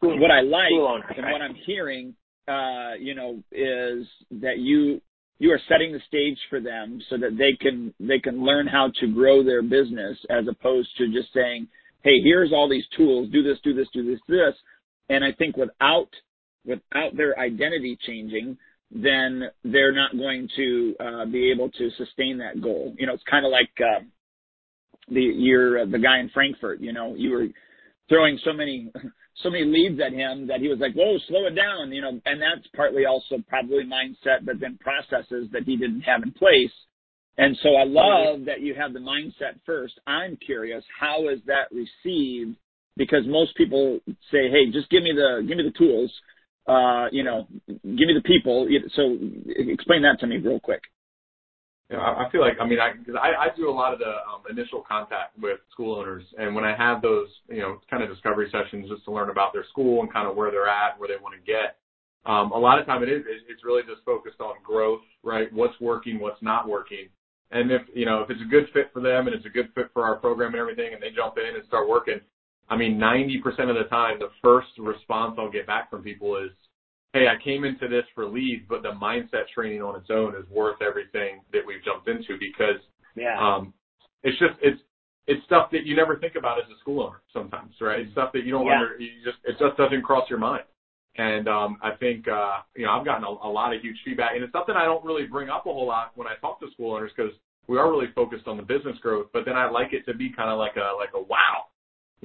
[0.00, 1.32] what I like owners, and right.
[1.32, 2.14] what I'm hearing,
[2.48, 4.06] uh, you know, is
[4.42, 5.00] that you
[5.38, 8.90] you are setting the stage for them so that they can they can learn how
[9.00, 11.68] to grow their business as opposed to just saying,
[12.02, 13.30] "Hey, here's all these tools.
[13.30, 14.54] Do this, do this, do this, this."
[15.08, 16.08] And I think without
[16.66, 18.58] without their identity changing,
[18.90, 22.94] then they're not going to uh, be able to sustain that goal.
[22.98, 24.04] You know, it's kind of like uh,
[25.08, 26.80] the you're uh, the guy in Frankfort.
[26.80, 27.46] You know, you were
[28.08, 28.92] throwing so many
[29.42, 32.20] so many leads at him that he was like, "Whoa, slow it down." You know,
[32.24, 36.72] and that's partly also probably mindset, but then processes that he didn't have in place.
[37.38, 40.00] And so I love that you have the mindset first.
[40.06, 42.56] I'm curious, how is that received?
[42.96, 44.00] Because most people
[44.30, 46.10] say, "Hey, just give me the give me the tools."
[46.66, 48.68] Uh, you know, give me the people.
[48.94, 49.16] So
[49.48, 50.82] explain that to me real quick.
[51.90, 54.10] Yeah, I feel like I mean I cause I, I do a lot of the
[54.26, 58.08] um, initial contact with school owners, and when I have those you know kind of
[58.08, 61.08] discovery sessions just to learn about their school and kind of where they're at, where
[61.08, 61.78] they want to get,
[62.28, 65.52] um, a lot of time it is it's really just focused on growth, right?
[65.52, 67.06] What's working, what's not working,
[67.52, 69.68] and if you know if it's a good fit for them and it's a good
[69.76, 72.18] fit for our program and everything, and they jump in and start working,
[72.68, 76.50] I mean 90% of the time the first response I'll get back from people is,
[77.12, 80.48] hey, I came into this for leads, but the mindset training on its own is
[80.50, 82.80] worth everything that we've jumped into because
[83.14, 83.38] Yeah.
[83.38, 83.72] um,
[84.22, 84.80] it's just it's
[85.28, 88.00] it's stuff that you never think about as a school owner sometimes, right?
[88.00, 88.80] It's stuff that you don't Yeah.
[88.80, 90.64] under you just it just doesn't cross your mind.
[91.18, 94.34] And um, I think uh, you know I've gotten a, a lot of huge feedback,
[94.34, 96.70] and it's something I don't really bring up a whole lot when I talk to
[96.72, 97.32] school owners because
[97.68, 99.26] we are really focused on the business growth.
[99.32, 101.66] But then I like it to be kind of like a like a wow,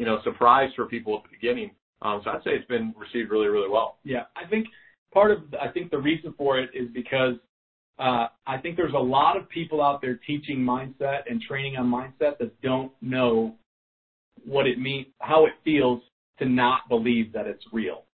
[0.02, 1.70] you know, surprise for people at the beginning.
[2.02, 4.00] Um, so I'd say it's been received really really well.
[4.04, 4.66] Yeah, I think
[5.14, 7.36] part of I think the reason for it is because
[8.00, 11.86] uh, I think there's a lot of people out there teaching mindset and training on
[11.86, 13.54] mindset that don't know
[14.44, 16.02] what it means, how it feels
[16.40, 18.06] to not believe that it's real.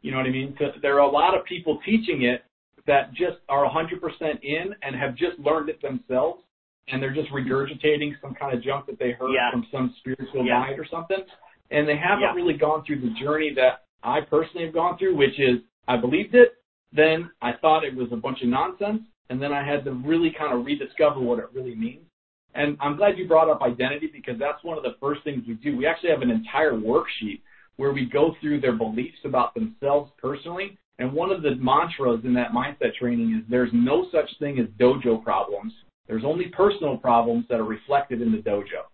[0.00, 0.58] You know what I mean?
[0.82, 2.42] there are a lot of people teaching it
[2.88, 6.42] that just are 100% in and have just learned it themselves,
[6.88, 9.50] and they're just regurgitating some kind of junk that they heard Yeah.
[9.50, 10.66] from some spiritual Yeah.
[10.66, 11.24] guide or something,
[11.70, 12.34] and they haven't Yeah.
[12.34, 16.34] really gone through the journey that I personally have gone through, which is I believed
[16.34, 16.54] it,
[16.92, 20.30] then I thought it was a bunch of nonsense, and then I had to really
[20.30, 22.06] kind of rediscover what it really means.
[22.54, 25.54] And I'm glad you brought up identity because that's one of the first things we
[25.54, 25.76] do.
[25.76, 27.40] We actually have an entire worksheet
[27.76, 30.76] where we go through their beliefs about themselves personally.
[30.98, 34.66] And one of the mantras in that mindset training is there's no such thing as
[34.78, 35.72] dojo problems.
[36.06, 38.84] There's only personal problems that are reflected in the dojo.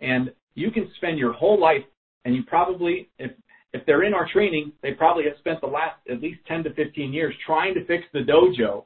[0.00, 1.84] And you can spend your whole life
[2.24, 3.30] and you probably, if
[3.72, 6.74] if they're in our training, they probably have spent the last at least 10 to
[6.74, 8.84] 15 years trying to fix the dojo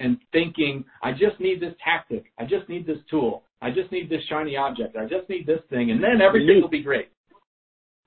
[0.00, 2.26] and thinking, I just need this tactic.
[2.38, 3.42] I just need this tool.
[3.60, 4.96] I just need this shiny object.
[4.96, 5.90] I just need this thing.
[5.90, 7.08] And then everything will be great.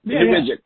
[0.04, 0.60] Yeah, widget.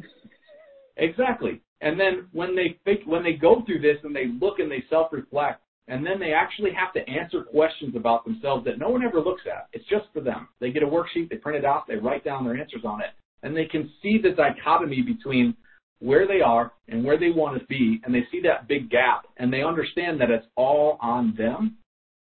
[0.98, 1.62] Exactly.
[1.82, 4.84] And then when they think, when they go through this and they look and they
[4.90, 9.20] self-reflect, and then they actually have to answer questions about themselves that no one ever
[9.20, 9.68] looks at.
[9.74, 10.48] It's just for them.
[10.60, 13.10] They get a worksheet, they print it out, they write down their answers on it,
[13.44, 15.56] and they can see the dichotomy between
[16.00, 19.28] where they are and where they want to be, and they see that big gap,
[19.38, 21.78] and they understand that it's all on them.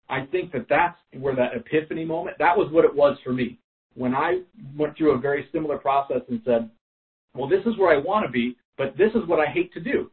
[0.08, 3.58] I think that that's where that epiphany moment, that was what it was for me.
[3.94, 4.40] When I
[4.76, 6.70] went through a very similar process and said,
[7.34, 9.80] well, this is where I want to be, but this is what I hate to
[9.80, 10.10] do.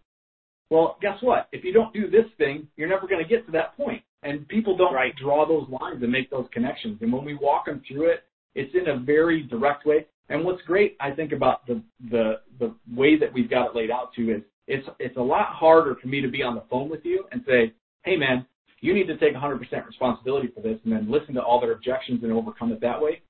[0.72, 1.50] Well, guess what?
[1.52, 4.02] If you don't do this thing, you're never going to get to that point.
[4.24, 5.14] And people don't Right.
[5.18, 7.02] draw those lines and make those connections.
[7.02, 8.24] And when we walk them through it,
[8.56, 10.08] it's in a very direct way.
[10.30, 13.92] And what's great, I think, about the the the way that we've got it laid
[13.92, 16.88] out too is it's it's a lot harder for me to be on the phone
[16.90, 18.46] with you and say, hey man,
[18.80, 22.24] you need to take 100% responsibility for this, and then listen to all their objections
[22.24, 23.22] and overcome it that way.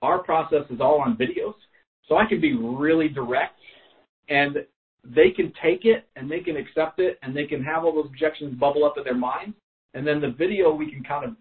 [0.00, 1.54] Our process is all on videos,
[2.08, 3.58] so I can be really direct,
[4.28, 4.64] and
[5.04, 8.06] they can take it and they can accept it and they can have all those
[8.06, 9.56] objections bubble up in their minds.
[9.94, 11.36] And then the video, we can kind of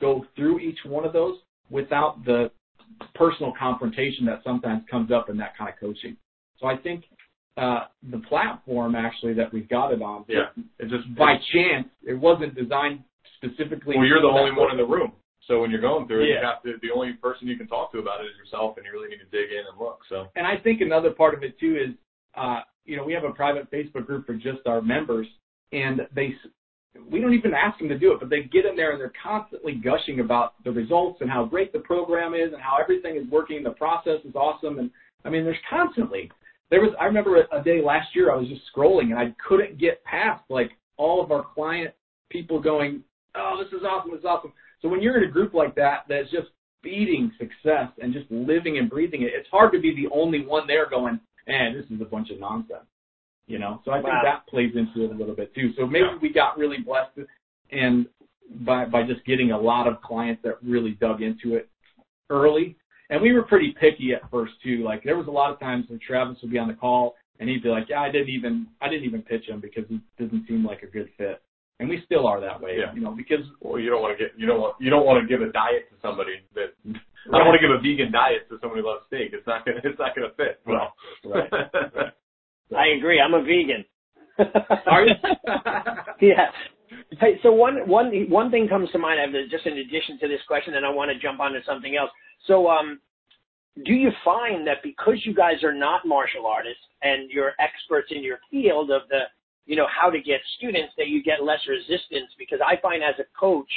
[0.00, 1.36] go through each one of those
[1.70, 2.50] without the
[3.14, 6.16] personal confrontation that sometimes comes up in that kind of coaching.
[6.60, 7.04] So I think
[7.56, 10.46] uh, the platform actually that we've got it on, Yeah,
[10.78, 13.00] it just by chance, it wasn't designed
[13.36, 13.96] specifically.
[13.96, 15.12] Well, you're the only one in the room.
[15.48, 16.52] So when you're going through it, you Yeah.
[16.52, 16.78] have to.
[16.80, 19.18] The only person you can talk to about it is yourself, and you really need
[19.18, 20.00] to dig in and look.
[20.08, 21.94] So And I think another part of it too is,
[22.36, 25.26] uh, you know, we have a private Facebook group for just our members,
[25.72, 26.34] and they,
[27.10, 29.12] we don't even ask them to do it, but they get in there and they're
[29.22, 33.26] constantly gushing about the results and how great the program is and how everything is
[33.30, 33.62] working.
[33.62, 34.90] The process is awesome, and
[35.24, 36.30] I mean, there's constantly.
[36.70, 39.34] There was, I remember a, a day last year I was just scrolling and I
[39.46, 41.92] couldn't get past like all of our client
[42.30, 43.02] people going,
[43.34, 44.52] oh, this is awesome, this is awesome.
[44.80, 46.48] So when you're in a group like that that's just
[46.82, 50.66] feeding success and just living and breathing it, it's hard to be the only one
[50.66, 52.86] there going, man, this is a bunch of nonsense.
[53.48, 55.72] You know, so I think that plays into it a little bit too.
[55.76, 56.18] So maybe Yeah.
[56.22, 57.18] we got really blessed
[57.70, 58.06] and
[58.64, 61.68] by by just getting a lot of clients that really dug into it
[62.30, 62.76] early.
[63.10, 64.84] And we were pretty picky at first too.
[64.84, 67.48] Like there was a lot of times when Travis would be on the call and
[67.48, 70.46] he'd be like, "Yeah, I didn't even I didn't even pitch him because he doesn't
[70.46, 71.42] seem like a good fit."
[71.80, 72.94] And we still are that way, Yeah.
[72.94, 75.20] you know, because well, you don't want to get you don't want you don't want
[75.20, 76.74] to give a diet to somebody that
[77.30, 79.30] I don't want to give a vegan diet to somebody who loves steak.
[79.32, 80.94] It's not gonna it's not gonna fit well.
[81.24, 81.50] Right.
[82.76, 83.20] I agree.
[83.20, 83.84] I'm a vegan.
[84.86, 85.14] Are you?
[86.20, 86.50] yeah.
[87.20, 89.20] Hey, so one one one thing comes to mind.
[89.20, 91.96] I have just in addition to this question, and I want to jump onto something
[91.96, 92.10] else.
[92.46, 93.00] So, um,
[93.84, 98.22] do you find that because you guys are not martial artists and you're experts in
[98.22, 99.20] your field of the,
[99.64, 102.30] you know, how to get students that you get less resistance?
[102.38, 103.70] Because I find as a coach,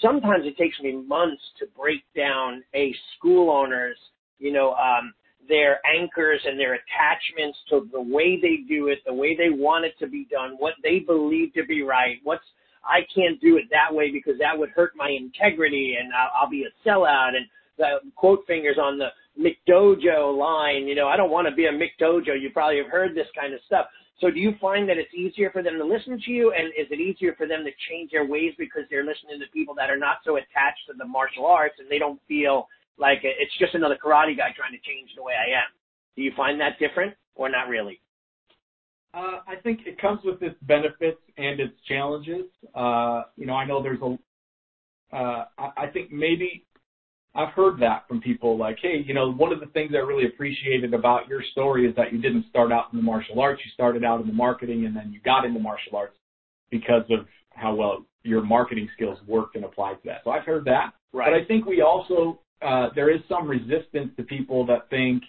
[0.00, 3.98] sometimes it takes me months to break down a school owner's,
[4.38, 5.12] you know, um,
[5.48, 9.84] their anchors and their attachments to the way they do it, the way they want
[9.84, 12.44] it to be done, what they believe to be right, what's
[12.84, 16.50] I can't do it that way because that would hurt my integrity and I'll, I'll
[16.50, 19.08] be a sellout and the quote fingers on the
[19.38, 20.86] McDojo line.
[20.86, 22.40] You know, I don't want to be a McDojo.
[22.40, 23.86] You probably have heard this kind of stuff.
[24.20, 26.86] So do you find that it's easier for them to listen to you and is
[26.90, 29.98] it easier for them to change their ways because they're listening to people that are
[29.98, 33.96] not so attached to the martial arts and they don't feel like it's just another
[33.96, 35.72] karate guy trying to change the way I am.
[36.16, 38.00] Do you find that different or not really?
[39.14, 42.44] Uh, I think it comes with its benefits and its challenges.
[42.74, 46.66] Uh, you know, I know there's a, uh, I, I think maybe
[47.34, 50.26] I've heard that from people like, hey, you know, one of the things I really
[50.26, 53.62] appreciated about your story is that you didn't start out in the martial arts.
[53.64, 56.16] You started out in the marketing and then you got into martial arts
[56.70, 60.22] because of how well your marketing skills worked and applied to that.
[60.24, 60.92] So I've heard that.
[61.12, 61.30] Right.
[61.30, 65.22] But I think we also uh, there is some resistance to people that think,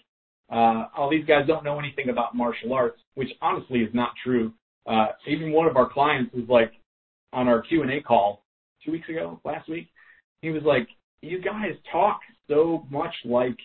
[0.51, 4.51] uh, oh, these guys don't know anything about martial arts, which honestly is not true.
[4.85, 6.73] Uh, even one of our clients was like
[7.31, 8.43] on our Q and A call
[8.83, 9.87] two weeks ago, last week,
[10.41, 10.87] he was like,
[11.21, 13.57] you guys talk so much like,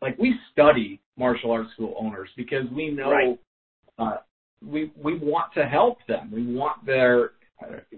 [0.00, 3.38] like we study martial arts school owners because we know, right.
[3.98, 4.16] uh,
[4.64, 6.30] we, we want to help them.
[6.32, 7.32] We want their,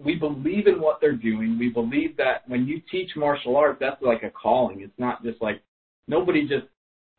[0.02, 1.58] we believe in what they're doing.
[1.58, 4.80] We believe that when you teach martial arts, that's like a calling.
[4.80, 5.62] It's not just like
[6.08, 6.66] nobody just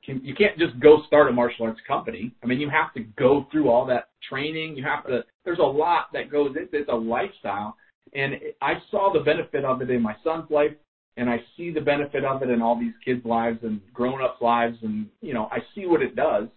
[0.03, 2.31] can, you can't just go start a martial arts company.
[2.43, 4.75] I mean, you have to go through all that training.
[4.77, 6.69] You have to, there's a lot that goes into it.
[6.73, 7.77] It's a lifestyle.
[8.13, 10.71] And I saw the benefit of it in my son's life
[11.17, 14.41] and I see the benefit of it in all these kids' lives and grown ups'
[14.41, 14.77] lives.
[14.81, 16.47] And, you know, I see what it does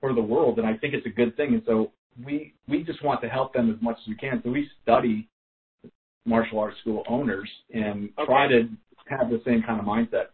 [0.00, 1.54] for the world and I think it's a good thing.
[1.54, 1.92] And so
[2.24, 4.40] we we just want to help them as much as we can.
[4.44, 5.28] So we study
[6.26, 8.26] martial arts school owners and okay.
[8.26, 8.68] try to
[9.06, 10.26] have the same kind of mindset.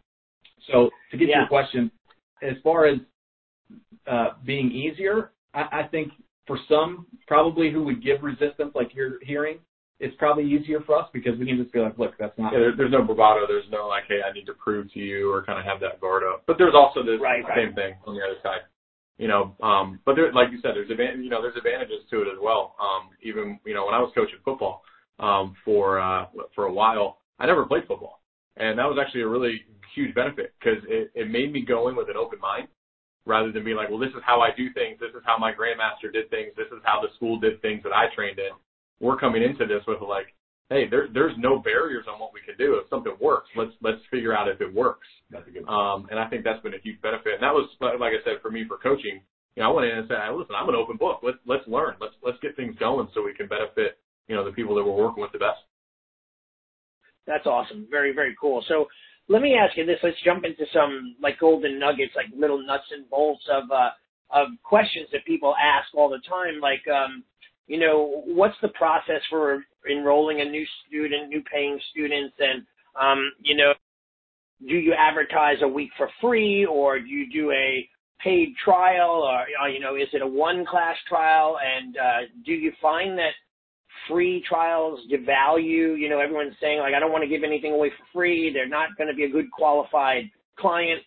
[0.70, 1.34] So to get yeah.
[1.34, 1.90] to your question,
[2.42, 2.98] as far as
[4.06, 6.12] uh, being easier, I, I think
[6.46, 9.58] for some probably who would give resistance, like you're hearing,
[10.00, 12.52] it's probably easier for us because we can just be like, look, that's not.
[12.52, 13.46] Yeah, there, there's no bravado.
[13.46, 16.00] There's no like, hey, I need to prove to you or kind of have that
[16.00, 16.42] guard up.
[16.46, 17.74] But there's also this right, same right.
[17.74, 18.64] thing on the other side
[19.20, 22.22] you know, um, but there, like you said, there's advan- you know, there's advantages to
[22.22, 22.74] it as well.
[22.80, 24.82] Um, even, you know, when I was coaching football,
[25.18, 28.22] um, for, uh, for a while, I never played football.
[28.56, 29.60] And that was actually a really
[29.94, 32.68] huge benefit because it, it made me go in with an open mind
[33.26, 34.96] rather than being like, well, this is how I do things.
[34.98, 36.52] This is how my grandmaster did things.
[36.56, 38.56] This is how the school did things that I trained in.
[39.00, 40.34] We're coming into this with like,
[40.68, 42.74] hey, there, there's no barriers on what we can do.
[42.74, 45.06] If something works, let's let's figure out if it works.
[45.30, 45.66] That's a good.
[45.68, 47.34] Um, and I think that's been a huge benefit.
[47.34, 49.20] And that was like I said for me for coaching.
[49.56, 51.20] You know, I went in and said, hey, listen, I'm an open book.
[51.22, 51.94] Let's let's learn.
[52.00, 54.92] Let's let's get things going so we can benefit you know the people that we're
[55.04, 55.58] working with the best.
[57.26, 57.86] That's awesome.
[57.90, 58.64] Very very cool.
[58.68, 58.86] So.
[59.28, 60.00] Let me ask you this.
[60.02, 63.90] Let's jump into some like golden nuggets, like little nuts and bolts of uh,
[64.30, 66.58] of questions that people ask all the time.
[66.60, 67.22] Like, um,
[67.70, 72.66] you know, what's the process for enrolling a new student, new paying students, and
[73.00, 73.72] um, you know,
[74.66, 77.88] do you advertise a week for free, or do you do a
[78.20, 81.58] paid trial, or uh, you know, is it a one class trial?
[81.62, 83.34] And uh, do you find that
[84.08, 85.96] free trials devalue?
[85.96, 88.52] You know, everyone's saying like, I don't want to give anything away for free.
[88.52, 90.24] They're not going to be a good qualified
[90.58, 91.02] client.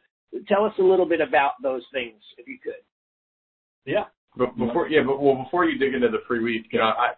[0.48, 2.82] Tell us a little bit about those things, if you could.
[3.84, 4.06] Yeah.
[4.36, 7.14] But before, yeah, but well, before you dig into the free week, you know, I,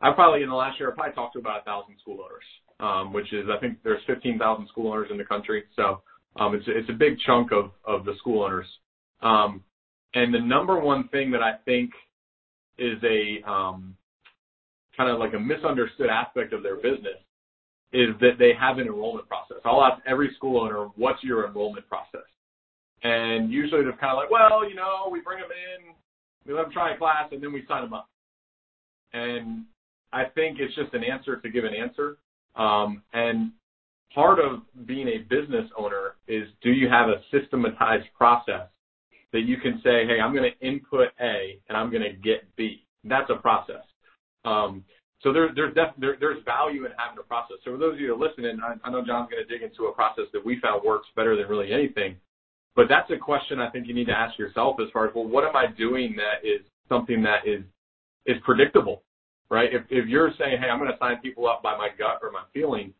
[0.00, 2.44] I probably in the last year I probably talked to about a thousand school owners,
[2.80, 6.02] um, which is I think there's 15,000 school owners in the country, so
[6.38, 8.66] um, it's it's a big chunk of of the school owners.
[9.22, 9.64] Um,
[10.14, 11.90] and the number one thing that I think
[12.78, 13.96] is a um,
[14.96, 17.18] kind of like a misunderstood aspect of their business
[17.92, 19.58] is that they have an enrollment process.
[19.64, 22.28] I'll ask every school owner, "What's your enrollment process?"
[23.02, 25.94] And usually they're kind of like, "Well, you know, we bring them in,
[26.48, 28.08] we let them try a class, and then we sign them up."
[29.12, 29.64] And
[30.12, 32.18] I think it's just an answer to give an answer.
[32.56, 33.52] Um, and
[34.14, 38.68] part of being a business owner is do you have a systematized process
[39.32, 42.44] that you can say, hey, I'm going to input A and I'm going to get
[42.56, 42.84] B.
[43.04, 43.84] That's a process.
[44.44, 44.84] Um,
[45.22, 47.56] so there, there's def- there, there's value in having a process.
[47.64, 49.62] So for those of you that are listening, I, I know Jon's going to dig
[49.62, 52.16] into a process that we found works better than really anything.
[52.78, 55.26] But that's a question I think you need to ask yourself as far as, well,
[55.26, 57.64] what am I doing that is something that is
[58.24, 59.02] is predictable,
[59.50, 59.68] right?
[59.74, 62.30] If if you're saying, hey, I'm going to sign people up by my gut or
[62.30, 62.94] my feeling,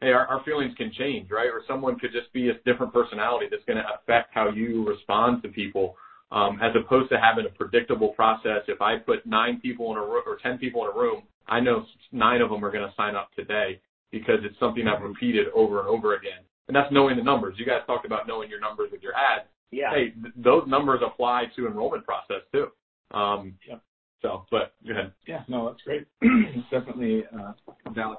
[0.00, 1.48] hey, our, our feelings can change, right?
[1.48, 5.42] Or someone could just be a different personality that's going to affect how you respond
[5.42, 5.96] to people,
[6.30, 8.62] um, as opposed to having a predictable process.
[8.68, 11.58] If I put nine people in a room or ten people in a room, I
[11.58, 13.80] know nine of them are going to sign up today
[14.12, 16.44] because it's something I've repeated over and over again.
[16.68, 17.54] And that's knowing the numbers.
[17.58, 19.48] You guys talked about knowing your numbers with your ads.
[19.70, 19.90] Yeah.
[19.90, 22.68] Hey, th- those numbers apply to enrollment process too.
[23.16, 23.76] Um, Yeah.
[24.20, 25.12] So, but go ahead.
[25.28, 26.06] Yeah, no, that's great.
[26.22, 27.52] it's definitely uh,
[27.94, 28.18] valid.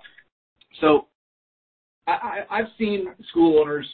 [0.80, 1.08] So,
[2.08, 3.86] I, I, I've seen school owners,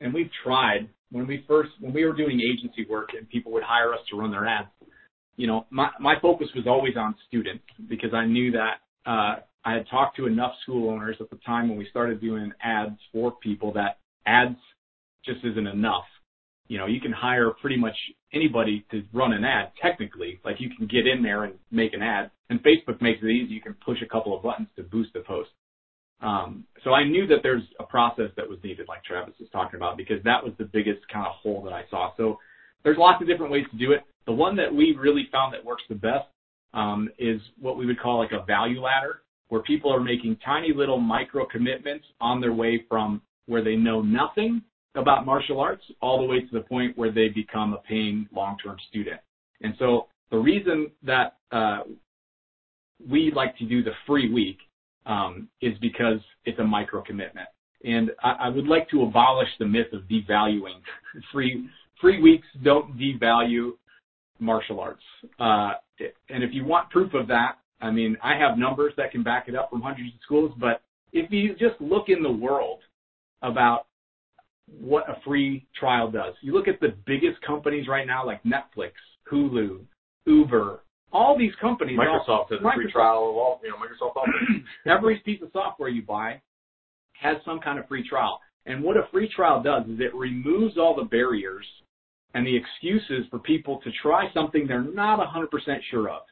[0.00, 3.62] and we've tried when we first when we were doing agency work, and people would
[3.62, 4.68] hire us to run their ads.
[5.36, 8.74] You know, my my focus was always on students because I knew that
[9.06, 9.36] uh,
[9.66, 12.98] I had talked to enough school owners at the time when we started doing ads
[13.12, 14.56] for people that ads
[15.24, 16.04] just isn't enough.
[16.68, 17.96] You know, you can hire pretty much
[18.32, 20.38] anybody to run an ad technically.
[20.44, 22.30] Like you can get in there and make an ad.
[22.48, 23.54] And Facebook makes it easy.
[23.54, 25.50] You can push a couple of buttons to boost a post.
[26.20, 29.76] Um, so I knew that there's a process that was needed, like Travis was talking
[29.76, 32.12] about, because that was the biggest kind of hole that I saw.
[32.16, 32.38] So
[32.84, 34.02] there's lots of different ways to do it.
[34.26, 36.28] The one that we really found that works the best
[36.72, 40.72] um, is what we would call like a value ladder, where people are making tiny
[40.74, 44.62] little micro commitments on their way from where they know nothing
[44.94, 48.76] about martial arts all the way to the point where they become a paying long-term
[48.88, 49.20] student.
[49.62, 51.80] And so the reason that uh,
[53.08, 54.58] we like to do the free week
[55.04, 57.48] um, is because it's a micro commitment.
[57.84, 60.80] And I, I would like to abolish the myth of devaluing
[61.32, 61.68] free
[62.00, 62.46] free weeks.
[62.64, 63.72] Don't devalue
[64.38, 65.02] martial arts.
[65.38, 65.72] Uh,
[66.28, 69.48] and if you want proof of that, I mean, I have numbers that can back
[69.48, 70.52] it up from hundreds of schools.
[70.58, 72.80] But if you just look in the world
[73.42, 73.86] about
[74.66, 76.34] what a free trial does.
[76.40, 78.92] You look at the biggest companies right now, like Netflix,
[79.30, 79.80] Hulu,
[80.26, 80.80] Uber,
[81.12, 81.98] all these companies.
[81.98, 84.34] Microsoft has a free trial of all, you know, Microsoft Office.
[84.86, 86.40] Every piece of software you buy
[87.12, 88.40] has some kind of free trial.
[88.66, 91.64] And what a free trial does is it removes all the barriers
[92.34, 95.48] and the excuses for people to try something they're not 100%
[95.90, 96.22] sure of.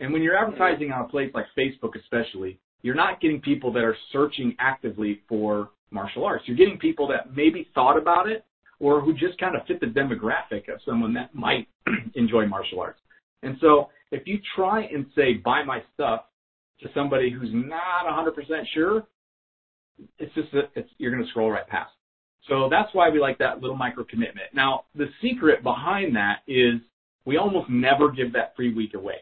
[0.00, 3.84] And when you're advertising on a place like Facebook especially, you're not getting people that
[3.84, 6.44] are searching actively for martial arts.
[6.46, 8.44] You're getting people that maybe thought about it
[8.80, 11.68] or who just kind of fit the demographic of someone that might
[12.14, 12.98] enjoy martial arts.
[13.42, 16.22] And so if you try and say, buy my stuff
[16.80, 18.32] to somebody who's not 100%
[18.72, 19.06] sure,
[20.18, 21.92] it's just that it's, you're going to scroll right past.
[22.48, 24.46] So that's why we like that little micro commitment.
[24.54, 26.80] Now, the secret behind that is
[27.26, 29.16] we almost never give that free week away.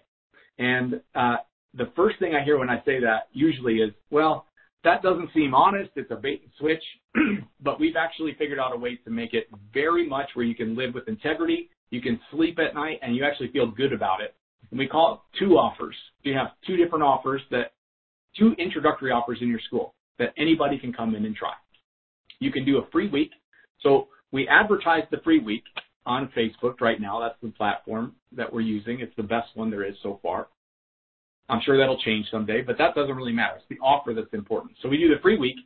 [0.59, 1.37] And uh,
[1.75, 4.47] the first thing I hear when I say that usually is, well,
[4.85, 5.91] that doesn't seem honest.
[5.97, 6.83] It's a bait and switch.
[7.61, 10.77] but we've actually figured out a way to make it very much where you can
[10.77, 14.35] live with integrity, you can sleep at night, and you actually feel good about it.
[14.71, 15.95] And we call it two offers.
[16.23, 17.73] You have two different offers that,
[18.39, 21.53] two introductory offers in your school that anybody can come in and try.
[22.41, 23.31] You can do a free week.
[23.81, 25.65] So we advertise the free week
[26.09, 27.21] on Facebook right now.
[27.21, 29.01] That's the platform that we're using.
[29.01, 30.49] It's the best one there is so far.
[31.51, 33.57] I'm sure that'll change someday, but that doesn't really matter.
[33.57, 34.73] It's the offer that's important.
[34.83, 35.57] So we do the free week.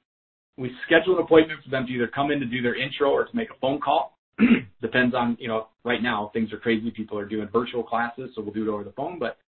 [0.59, 3.25] We schedule an appointment for them to either come in to do their intro or
[3.25, 4.19] to make a phone call.
[4.83, 6.91] Depends on, you know, right now things are crazy.
[6.91, 9.39] People are doing virtual classes, so we'll do it over the phone, but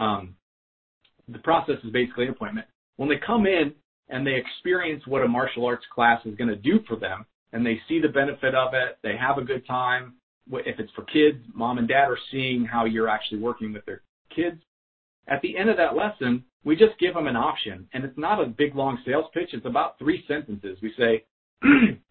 [0.00, 0.36] um,
[1.28, 2.66] the process is basically an appointment.
[2.96, 3.74] When they come in
[4.08, 7.64] and they experience what a martial arts class is going to do for them, and
[7.64, 10.14] they see the benefit of it, they have a good time.
[10.50, 14.02] If it's for kids, mom and dad are seeing how you're actually working with their
[14.34, 14.60] kids.
[15.28, 18.40] At the end of that lesson, we just give them an option, and it's not
[18.40, 19.50] a big long sales pitch.
[19.52, 20.78] It's about three sentences.
[20.82, 21.24] We say,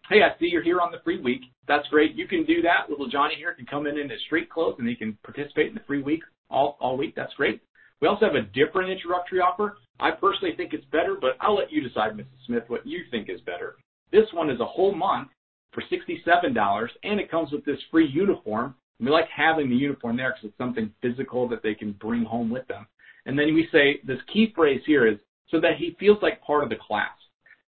[0.08, 1.42] "Hey, I see you're here on the free week.
[1.68, 2.14] That's great.
[2.14, 2.88] You can do that.
[2.88, 5.74] Little Johnny here can come in in his street clothes, and he can participate in
[5.74, 7.14] the free week all all week.
[7.14, 7.60] That's great."
[8.00, 9.78] We also have a different introductory offer.
[10.00, 12.46] I personally think it's better, but I'll let you decide, Mrs.
[12.46, 13.76] Smith, what you think is better.
[14.10, 15.28] This one is a whole month
[15.72, 18.74] for $67, and it comes with this free uniform.
[19.00, 22.50] We like having the uniform there because it's something physical that they can bring home
[22.50, 22.86] with them.
[23.26, 25.18] And then we say this key phrase here is
[25.50, 27.10] so that he feels like part of the class.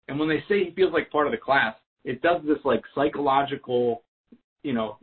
[0.08, 1.74] And when they say he feels like part of the class,
[2.04, 4.02] it does this like psychological,
[4.62, 4.98] you know,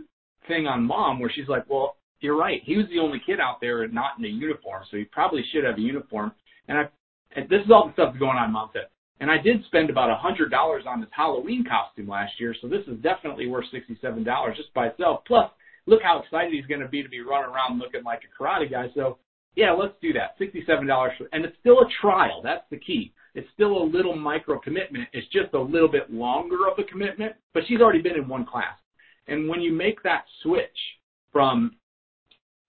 [0.47, 2.61] thing on mom where she's like, well, you're right.
[2.65, 5.63] He was the only kid out there not in a uniform, so he probably should
[5.63, 6.33] have a uniform.
[6.67, 6.83] And I,
[7.35, 8.87] and this is all the stuff going on in mom said.
[9.19, 12.67] And I did spend about a hundred dollars on this Halloween costume last year, so
[12.67, 15.21] this is definitely worth sixty-seven dollars just by itself.
[15.27, 15.49] Plus,
[15.87, 18.71] look how excited he's going to be to be running around looking like a karate
[18.71, 18.87] guy.
[18.95, 19.17] So
[19.55, 20.35] yeah, let's do that.
[20.37, 22.41] Sixty-seven dollars, and it's still a trial.
[22.41, 23.13] That's the key.
[23.35, 25.07] It's still a little micro commitment.
[25.13, 28.45] It's just a little bit longer of a commitment, but she's already been in one
[28.45, 28.77] class.
[29.27, 30.65] And when you make that switch
[31.31, 31.75] from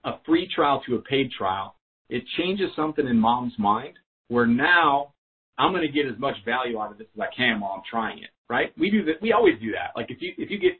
[0.04, 1.76] a free trial to a paid trial,
[2.08, 3.98] it changes something in mom's mind
[4.28, 5.14] where now
[5.60, 7.82] I'm going to get as much value out of this as I can while I'm
[7.88, 8.72] trying it, right?
[8.78, 9.20] We do that.
[9.20, 9.92] We always do that.
[9.94, 10.72] Like if you if you get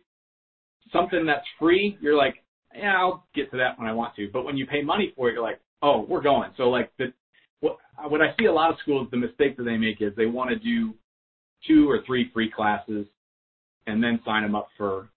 [0.91, 2.37] something that's free, you're like,
[2.75, 4.31] yeah, I'll get to that when I want to.
[4.33, 6.51] But when you pay money for it, you're like, oh, we're going.
[6.57, 7.13] So like the
[7.61, 7.77] what
[8.09, 10.49] what I see a lot of schools, the mistake that they make is they want
[10.49, 10.95] to do
[11.67, 13.07] two or three free classes
[13.87, 15.11] and then sign them up for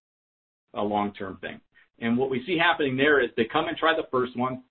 [0.73, 1.61] a long term thing.
[1.99, 4.63] And what we see happening there is they come and try the first one,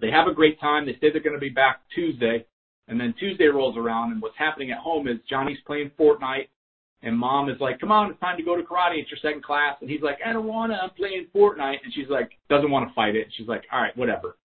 [0.00, 2.46] they have a great time, they say they're going to be back Tuesday,
[2.90, 6.48] and then Tuesday rolls around, and what's happening at home is Johnny's playing Fortnite,
[7.02, 8.98] and mom is like, "Come on, it's time to go to karate.
[8.98, 10.78] It's your second class." And he's like, "I don't wanna.
[10.82, 13.28] I'm playing Fortnite." And she's like, doesn't want to fight it.
[13.36, 14.36] She's like, "All right, whatever."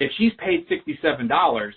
[0.00, 1.74] If she's paid sixty-seven dollars,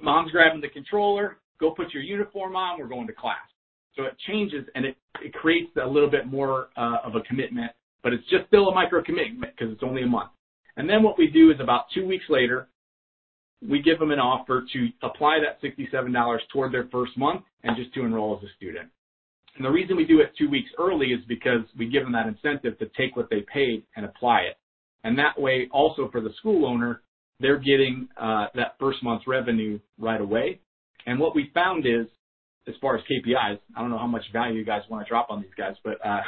[0.00, 1.38] mom's grabbing the controller.
[1.58, 2.78] Go put your uniform on.
[2.78, 3.48] We're going to class.
[3.96, 7.72] So it changes and it it creates a little bit more uh, of a commitment,
[8.02, 10.30] but it's just still a micro commitment because it's only a month.
[10.76, 12.68] And then what we do is about two weeks later,
[13.66, 17.92] we give them an offer to apply that $67 toward their first month and just
[17.94, 18.88] to enroll as a student.
[19.56, 22.28] And the reason we do it two weeks early is because we give them that
[22.28, 24.56] incentive to take what they paid and apply it.
[25.02, 27.02] And that way, also for the school owner,
[27.40, 30.60] they're getting uh, that first month's revenue right away.
[31.06, 32.06] And what we found is,
[32.68, 35.28] as far as KPIs, I don't know how much value you guys want to drop
[35.30, 36.20] on these guys, but uh,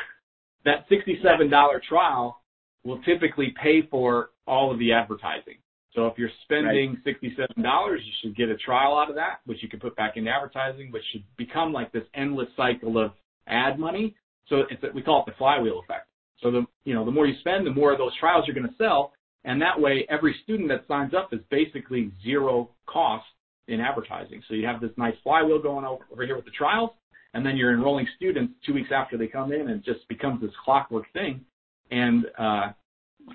[0.65, 2.41] that $67 trial
[2.85, 5.59] will typically pay for all of the advertising.
[5.95, 7.17] So if you're spending right.
[7.23, 10.31] $67, you should get a trial out of that, which you can put back into
[10.31, 13.13] advertising, which should become like this endless cycle of
[13.49, 14.15] ad money.
[14.49, 16.07] So it's we call it the flywheel effect.
[16.43, 18.69] So the you know the more you spend, the more of those trials you're going
[18.69, 19.13] to sell,
[19.45, 23.27] and that way every student that signs up is basically zero cost
[23.67, 24.43] in advertising.
[24.49, 26.91] So you have this nice flywheel going over here with the trials,
[27.35, 30.41] and then you're enrolling students two weeks after they come in, and it just becomes
[30.41, 31.45] this clockwork thing.
[31.91, 32.73] And uh,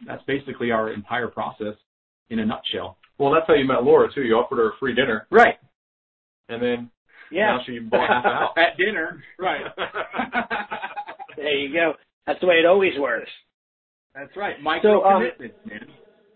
[0.07, 1.75] that's basically our entire process
[2.29, 2.97] in a nutshell.
[3.17, 4.23] Well, that's how you met Laura too.
[4.23, 5.55] You offered her a free dinner, right?
[6.49, 6.91] And then
[7.31, 9.61] yeah, now she bought half out at dinner, right?
[11.37, 11.93] there you go.
[12.27, 13.29] That's the way it always works.
[14.13, 14.61] That's right.
[14.61, 15.87] Micro so, um, commitment, man.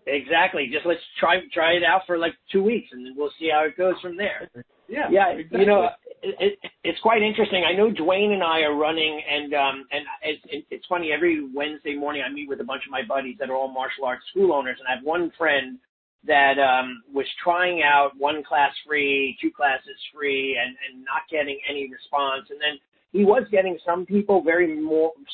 [0.06, 0.68] Exactly.
[0.72, 3.64] Just let's try try it out for like two weeks, and then we'll see how
[3.64, 4.50] it goes from there.
[4.88, 5.08] Yeah.
[5.10, 5.28] Yeah.
[5.30, 5.60] Exactly.
[5.60, 7.64] You know, it, it, it's quite interesting.
[7.68, 11.12] I know Duane and I are running, and um, and it, it, it's funny.
[11.12, 14.04] Every Wednesday morning, I meet with a bunch of my buddies that are all martial
[14.04, 15.78] arts school owners, and I have one friend
[16.26, 21.58] that um, was trying out one class free, two classes free, and and not getting
[21.68, 22.78] any response, and then
[23.12, 24.78] he was getting some people very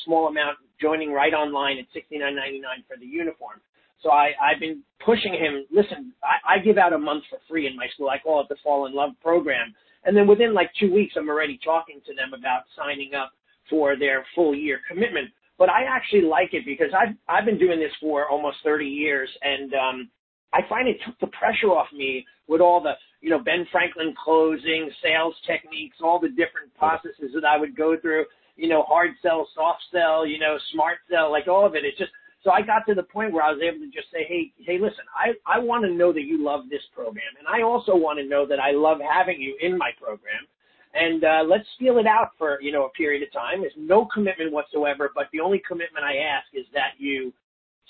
[0.05, 3.59] small amount joining right online at sixty nine ninety nine for the uniform.
[4.03, 5.65] So I've been pushing him.
[5.71, 8.09] Listen, I give out a month for free in my school.
[8.09, 9.73] I call it the Fall in Love program.
[10.05, 13.31] And then within like two weeks, I'm already talking to them about signing up
[13.69, 15.29] for their full year commitment.
[15.57, 19.29] But I actually like it because I've I've been doing this for almost 30 years,
[19.41, 20.09] and um,
[20.53, 24.13] I find it took the pressure off me with all the you know Ben Franklin
[24.23, 28.25] closing, sales techniques, all the different processes that I would go through.
[28.55, 31.85] You know, hard sell, soft sell, you know, smart sell, like all of it.
[31.85, 32.11] It's just
[32.47, 34.79] so I got to the point where I was able to just say, hey, hey,
[34.79, 37.35] listen, I, I want to know that you love this program.
[37.37, 40.47] And I also want to know that I love having you in my program.
[40.93, 43.59] And uh, let's feel it out for, you know, a period of time.
[43.59, 47.33] There's no commitment whatsoever, but the only commitment I ask is that you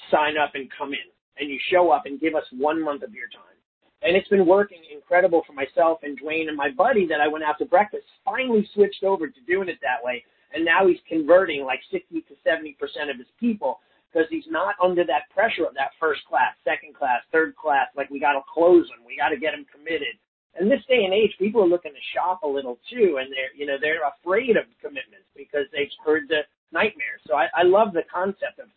[0.10, 1.06] sign up and come in
[1.38, 3.62] and you show up and give us one month of your time.
[4.02, 7.46] And it's been working incredible for myself and Duane and my buddy that I went
[7.46, 10.26] out to breakfast finally switched over to doing it that way.
[10.52, 12.74] And now he's converting like 60 to 70%
[13.12, 17.22] of his people because he's not under that pressure of that first class, second class,
[17.32, 17.88] third class.
[17.96, 20.16] Like we got to close him, we got to get him committed.
[20.58, 23.54] And this day and age, people are looking to shop a little too, and they're
[23.56, 26.42] you know they're afraid of commitments because they've heard the
[26.72, 27.22] nightmares.
[27.28, 28.68] So I, I love the concept of.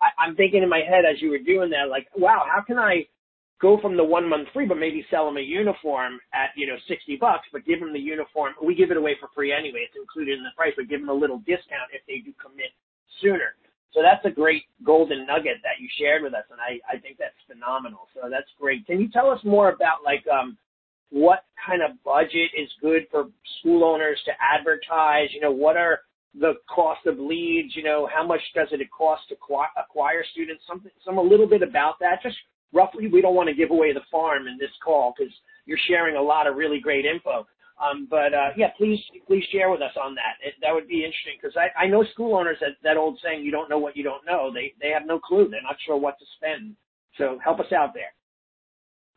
[0.00, 2.78] I, I'm thinking in my head as you were doing that, like, wow, how can
[2.78, 3.06] I
[3.60, 6.76] go from the one month free, but maybe sell them a uniform at you know
[6.88, 8.54] sixty bucks, but give them the uniform.
[8.62, 11.10] We give it away for free anyway; it's included in the price, but give them
[11.10, 12.74] a little discount if they do commit
[13.20, 13.54] sooner.
[13.94, 17.16] So that's a great golden nugget that you shared with us, and I, I think
[17.18, 18.08] that's phenomenal.
[18.14, 18.86] So that's great.
[18.86, 20.58] Can you tell us more about like um,
[21.10, 23.26] what kind of budget is good for
[23.58, 25.28] school owners to advertise?
[25.32, 26.00] You know, what are
[26.38, 27.74] the cost of leads?
[27.74, 30.62] You know, how much does it cost to acquire students?
[30.68, 32.22] Something, some a little bit about that.
[32.22, 32.36] Just
[32.72, 35.32] roughly, we don't want to give away the farm in this call because
[35.64, 37.46] you're sharing a lot of really great info.
[37.80, 40.34] Um, but uh, yeah, please please share with us on that.
[40.44, 43.44] It, that would be interesting because I, I know school owners that that old saying,
[43.44, 45.48] "You don't know what you don't know." They they have no clue.
[45.48, 46.74] They're not sure what to spend.
[47.16, 48.12] So help us out there.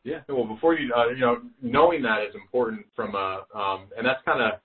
[0.04, 0.20] Yeah.
[0.28, 4.22] Well, before you uh, you know knowing that is important from uh um and that's
[4.24, 4.60] kind of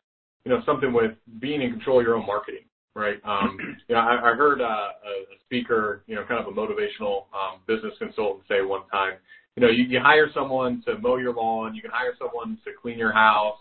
[0.46, 3.18] you know something with being in control of your own marketing, right?
[3.26, 7.26] Um, you know, I, I heard uh, a speaker, you know, kind of a motivational
[7.34, 9.14] um, business consultant say one time
[9.58, 12.72] you know, you, you hire someone to mow your lawn, you can hire someone to
[12.80, 13.58] clean your house,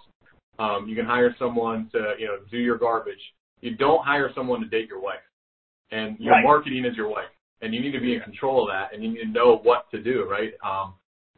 [0.58, 3.20] um, you can hire someone to, you know, do your garbage.
[3.60, 5.20] You don't hire someone to date your wife.
[5.90, 6.44] And your Right.
[6.44, 7.30] marketing is your wife.
[7.62, 9.90] And you need to be in control of that and you need to know what
[9.90, 10.52] to do, right?
[10.62, 10.94] Um,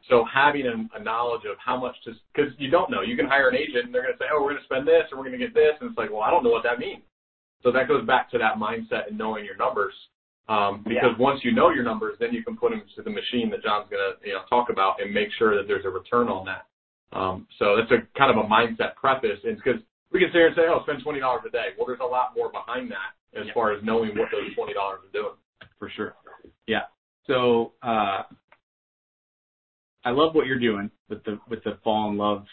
[0.09, 3.01] so having a, a knowledge of how much to, because you don't know.
[3.01, 4.87] You can hire an agent and they're going to say, oh, we're going to spend
[4.87, 5.73] this or we're going to get this.
[5.79, 7.03] And it's like, well, I don't know what that means.
[7.63, 9.93] So that goes back to that mindset and knowing your numbers.
[10.47, 11.23] Um, because Yeah.
[11.23, 13.87] once you know your numbers, then you can put them to the machine that Jon's
[13.89, 16.65] going to, you know, talk about and make sure that there's a return on that.
[17.11, 19.39] Um, so that's a kind of a mindset preface.
[19.43, 19.81] And because
[20.11, 21.67] we can sit here and say, oh, spend $20 a day.
[21.77, 24.99] Well, there's a lot more behind that as far as knowing what those $20 are
[25.13, 25.33] doing.
[25.77, 26.15] for sure.
[26.67, 26.83] Yeah.
[27.27, 28.23] So uh,
[30.03, 32.45] I love what you're doing with the with the fall in love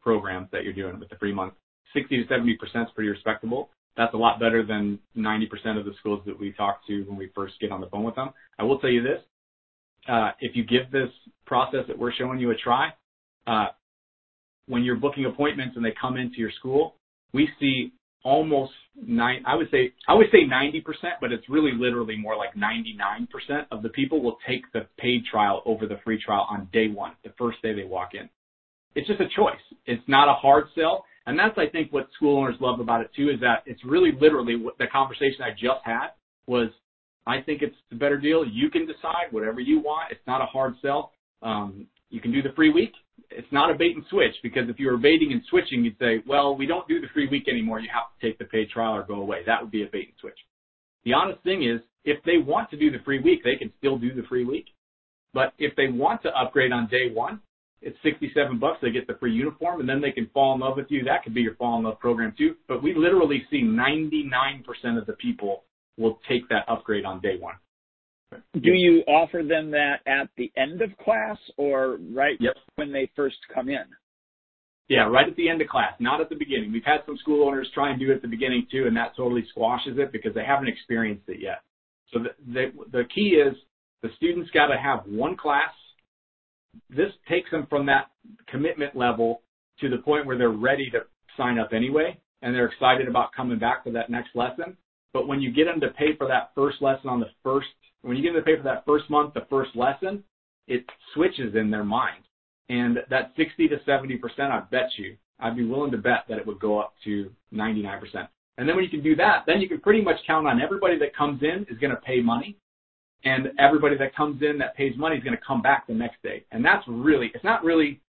[0.00, 1.54] programs that you're doing with the free month.
[1.94, 3.70] Sixty to seventy percent is pretty respectable.
[3.96, 7.16] That's a lot better than ninety percent of the schools that we talk to when
[7.16, 8.30] we first get on the phone with them.
[8.58, 9.20] I will tell you this:
[10.08, 11.10] uh, if you give this
[11.46, 12.90] process that we're showing you a try,
[14.66, 16.94] when you're booking appointments and they come into your school,
[17.32, 17.92] we see
[18.24, 20.82] almost nine, I would say, I would say 90%,
[21.20, 23.28] but it's really literally more like 99%
[23.70, 27.12] of the people will take the paid trial over the free trial on day one,
[27.24, 28.28] the first day they walk in.
[28.94, 29.60] It's just a choice.
[29.86, 31.04] It's not a hard sell.
[31.26, 34.12] And that's, I think, what school owners love about it too, is that it's really
[34.18, 36.08] literally what the conversation I just had
[36.46, 36.70] was,
[37.26, 38.44] I think it's a better deal.
[38.44, 40.10] You can decide whatever you want.
[40.10, 41.12] It's not a hard sell.
[41.42, 42.92] Um, you can do the free week.
[43.30, 46.22] It's not a bait and switch because if you were baiting and switching, you'd say,
[46.26, 47.80] well, we don't do the free week anymore.
[47.80, 49.42] You have to take the paid trial or go away.
[49.46, 50.38] That would be a bait and switch.
[51.04, 53.98] The honest thing is, if they want to do the free week, they can still
[53.98, 54.66] do the free week.
[55.34, 57.40] But if they want to upgrade on day one,
[57.80, 58.78] it's 67 bucks.
[58.82, 61.04] They get the free uniform and then they can fall in love with you.
[61.04, 62.56] That could be your fall in love program too.
[62.66, 64.64] But we literally see 99%
[64.98, 65.64] of the people
[65.96, 67.54] will take that upgrade on day one.
[68.30, 72.56] Do you offer them that at the end of class or right Yep.
[72.76, 73.84] when they first come in?
[74.88, 76.72] Yeah, right at the end of class, not at the beginning.
[76.72, 79.14] We've had some school owners try and do it at the beginning too, and that
[79.16, 81.62] totally squashes it because they haven't experienced it yet.
[82.12, 83.54] So the the, the key is
[84.02, 85.72] the students got to have one class.
[86.88, 88.10] This takes them from that
[88.46, 89.42] commitment level
[89.80, 91.00] to the point where they're ready to
[91.36, 94.76] sign up anyway, and they're excited about coming back for that next lesson.
[95.12, 97.68] But when you get them to pay for that first lesson on the first,
[98.02, 100.22] when you get them to pay for that first month, the first lesson,
[100.66, 100.84] it
[101.14, 102.24] switches in their mind.
[102.68, 106.46] And that 60 to 70%, I bet you, I'd be willing to bet that it
[106.46, 108.28] would go up to 99%.
[108.58, 110.98] And then when you can do that, then you can pretty much count on everybody
[110.98, 112.56] that comes in is going to pay money.
[113.24, 116.22] And everybody that comes in that pays money is going to come back the next
[116.22, 116.44] day.
[116.52, 118.00] And that's really, it's not really,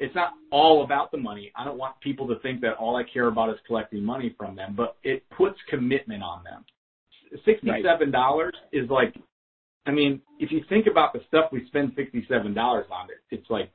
[0.00, 1.52] it's not all about the money.
[1.54, 4.56] I don't want people to think that all I care about is collecting money from
[4.56, 6.64] them, but it puts commitment on them.
[7.46, 9.14] $67 is like,
[9.86, 13.70] I mean, if you think about the stuff we spend $67 on it, it's like,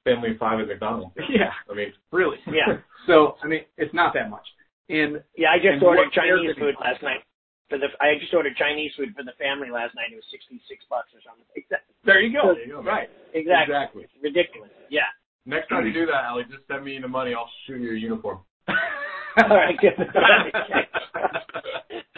[0.00, 1.12] Family of five at McDonald's.
[1.28, 2.38] yeah, I mean, really.
[2.48, 2.80] Yeah.
[3.06, 4.46] so, I mean, it's not that much.
[4.88, 7.20] And Yeah, I just ordered Chinese food last night.
[7.68, 10.10] For the I just ordered Chinese food for the family last night.
[10.10, 11.86] It was sixty six bucks or something like that.
[12.02, 12.56] there you go.
[12.56, 12.82] There you go.
[12.82, 13.12] Right.
[13.36, 13.76] Exactly.
[13.76, 14.02] Exactly.
[14.08, 14.72] It's ridiculous.
[14.88, 15.06] Yeah.
[15.50, 17.34] Next time you do that, Allie, just send me the money.
[17.34, 18.38] I'll shoot you a uniform.
[18.68, 19.76] All right.
[19.80, 19.92] good.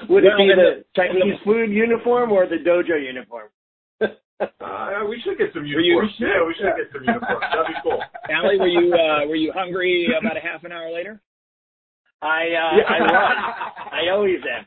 [0.09, 3.49] Would it Well, be and the Chinese food uniform or the dojo uniform?
[4.61, 6.15] Uh, we should get some Were you- uniforms.
[6.19, 7.45] yeah, we should get some uniforms.
[7.53, 8.03] That'd be cool.
[8.29, 11.21] Allie, were you uh, were you hungry about a half an hour later?
[12.23, 13.13] I uh, I was.
[13.93, 14.67] I always am.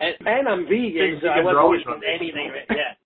[0.00, 2.08] and, and I'm vegan, Vegans so I wasn't always eating hungry.
[2.18, 2.50] anything.
[2.70, 2.98] Yeah.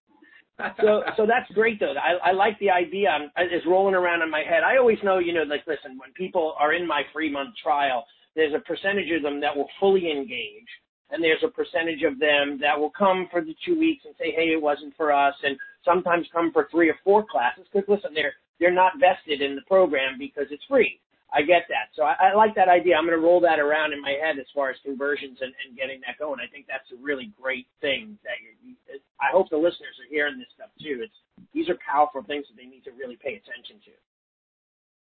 [0.81, 1.95] So so that's great though.
[1.95, 3.09] I I like the idea.
[3.09, 4.63] I'm, it's rolling around in my head.
[4.63, 8.05] I always know, you know, like listen, when people are in my free month trial,
[8.35, 10.69] there's a percentage of them that will fully engage,
[11.11, 14.33] and there's a percentage of them that will come for the two weeks and say,
[14.37, 18.15] hey, it wasn't for us, and sometimes come for three or four classes because listen,
[18.15, 21.01] they're they're not vested in the program because it's free.
[21.33, 21.95] I get that.
[21.95, 22.97] So I, I like that idea.
[22.97, 25.77] I'm going to roll that around in my head as far as conversions and, and
[25.79, 26.41] getting that going.
[26.43, 28.75] I think that's a really great thing that you're, you,
[29.21, 31.03] I hope the listeners are hearing this stuff too.
[31.07, 31.15] It's,
[31.55, 33.93] these are powerful things that they need to really pay attention to.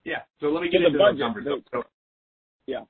[0.05, 0.21] Yeah.
[0.39, 1.45] So let me get the into budget, those numbers.
[1.45, 1.83] the- So,
[2.67, 2.85] Yeah.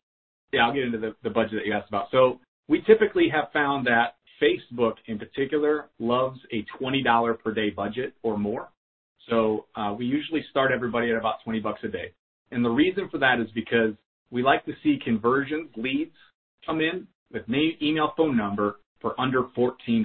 [0.52, 2.12] yeah, I'll get into the, the budget that you asked about.
[2.12, 8.14] So we typically have found that Facebook in particular loves a $20 per day budget
[8.24, 8.70] or more.
[9.30, 12.12] So uh, we usually start everybody at about 20 bucks a day.
[12.52, 13.94] And the reason for that is because
[14.32, 16.16] we like to see conversions, leads
[16.66, 20.04] come in with name, email, phone number for under $14.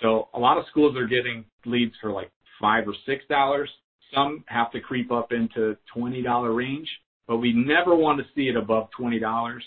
[0.00, 3.70] So a lot of schools are getting leads for like five or six dollars.
[4.14, 6.88] Some have to creep up into twenty dollar range,
[7.26, 9.64] but we never want to see it above twenty dollars.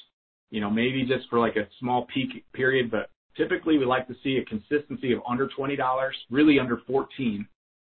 [0.51, 4.15] You know, maybe just for like a small peak period, but typically we like to
[4.23, 7.47] see a consistency of under twenty dollars, really under fourteen.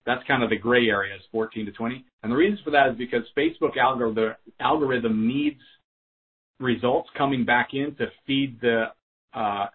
[0.06, 2.04] That's kind of the gray area is 14 to 20.
[2.22, 5.60] And the reason for that is because Facebook algorithm, algorithm needs
[6.60, 8.86] results coming back in to feed the,
[9.32, 9.66] uh,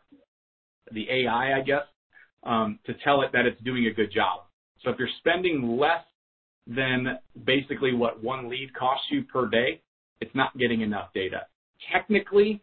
[0.91, 1.83] the AI, I guess,
[2.43, 4.41] um, to tell it that it's doing a good job.
[4.83, 6.03] So if you're spending less
[6.67, 9.81] than basically what one lead costs you per day,
[10.21, 11.47] it's not getting enough data.
[11.91, 12.61] Technically,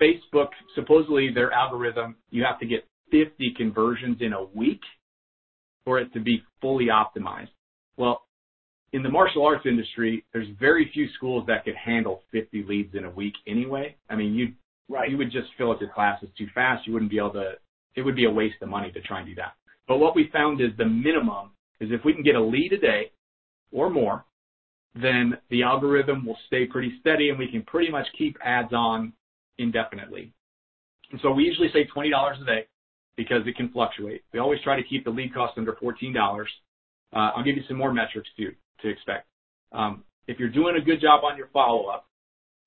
[0.00, 4.80] Facebook, supposedly their algorithm, you have to get 50 conversions in a week
[5.86, 7.48] for it to be fully optimized.
[7.96, 8.26] Well,
[8.92, 13.04] in the martial arts industry, there's very few schools that could handle 50 leads in
[13.04, 13.96] a week anyway.
[14.10, 14.52] I mean, you
[14.88, 15.10] Right.
[15.10, 16.86] you would just fill up your classes too fast.
[16.86, 17.54] You wouldn't be able to.
[17.96, 19.54] It would be a waste of money to try and do that.
[19.88, 22.78] But what we found is the minimum is if we can get a lead a
[22.78, 23.10] day
[23.72, 24.24] or more,
[24.94, 29.12] then the algorithm will stay pretty steady and we can pretty much keep ads on
[29.58, 30.32] indefinitely.
[31.10, 32.66] And so we usually say $20 a day
[33.16, 34.22] because it can fluctuate.
[34.32, 36.44] We always try to keep the lead cost under $14.
[37.14, 38.52] Uh, I'll give you some more metrics to,
[38.82, 39.26] to expect.
[39.72, 42.06] Um, if you're doing a good job on your follow-up,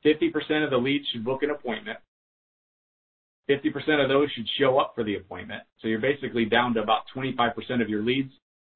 [0.05, 1.99] 50% of the leads should book an appointment.
[3.49, 5.63] 50% of those should show up for the appointment.
[5.81, 8.31] So you're basically down to about 25% of your leads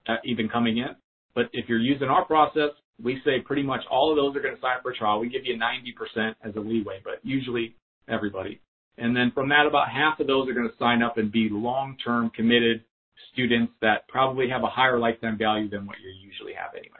[0.08, 0.96] uh, even coming in.
[1.36, 2.72] But if you're using our process,
[3.02, 5.20] we say pretty much all of those are going to sign up for a trial.
[5.20, 7.76] We give you 90% as a leeway, but usually
[8.08, 8.60] everybody.
[8.98, 11.50] And then from that, about half of those are going to sign up and be
[11.50, 12.84] long-term committed
[13.32, 17.00] students that probably have a higher lifetime value than what you usually have anyway.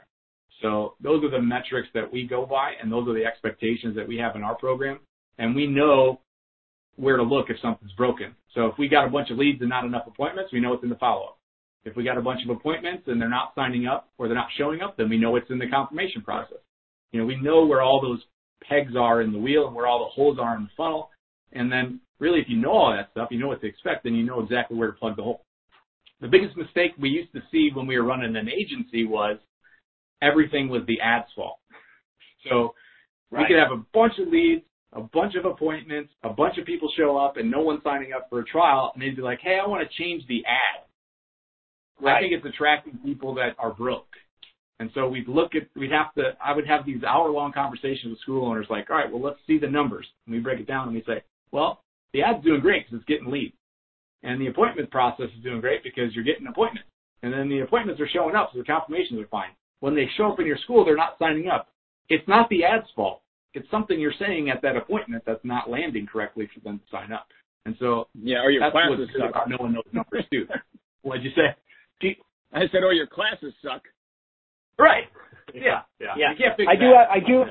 [0.60, 4.08] So those are the metrics that we go by and those are the expectations that
[4.08, 4.98] we have in our program.
[5.38, 6.20] And we know
[6.96, 8.34] where to look if something's broken.
[8.54, 10.82] So if we got a bunch of leads and not enough appointments, we know it's
[10.82, 11.38] in the follow-up.
[11.84, 14.48] If we got a bunch of appointments and they're not signing up or they're not
[14.56, 16.58] showing up, then we know it's in the confirmation process.
[17.12, 18.22] You know, we know where all those
[18.66, 21.10] pegs are in the wheel and where all the holes are in the funnel.
[21.54, 24.16] And then really if you know all that stuff, you know what to expect and
[24.16, 25.44] you know exactly where to plug the hole.
[26.20, 29.38] The biggest mistake we used to see when we were running an agency was
[30.22, 31.58] everything was the ad's fault.
[32.48, 32.74] So
[33.30, 33.40] Right.
[33.40, 36.88] we could have a bunch of leads, a bunch of appointments, a bunch of people
[36.96, 39.58] show up and no one signing up for a trial and they'd be like, Hey,
[39.62, 40.84] I want to change the ad.
[42.06, 44.06] I think it's attracting people that are broke.
[44.80, 48.10] And so we'd look at, we'd have to, I would have these hour long conversations
[48.10, 50.06] with school owners like, all right, well, let's see the numbers.
[50.26, 51.22] And we break it down and we say,
[51.54, 51.80] well,
[52.12, 53.54] the ad's doing great because it's getting leads.
[54.22, 56.88] And the appointment process is doing great because you're getting appointments.
[57.22, 59.50] And then the appointments are showing up, so the confirmations are fine.
[59.80, 61.68] When they show up in your school, they're not signing up.
[62.08, 63.22] It's not the ad's fault.
[63.54, 67.12] It's something you're saying at that appointment that's not landing correctly for them to sign
[67.12, 67.26] up.
[67.66, 69.30] And so Yeah, or your that's classes what's good suck.
[69.30, 70.46] about knowing those numbers too.
[71.02, 71.54] What'd you say?
[72.52, 73.82] I said, oh, your classes suck.
[74.78, 75.04] Right.
[75.54, 75.82] Yeah.
[76.00, 76.14] Yeah.
[76.16, 76.30] Yeah.
[76.32, 76.90] You can't fix I do.
[76.90, 77.10] that.
[77.10, 77.44] I do.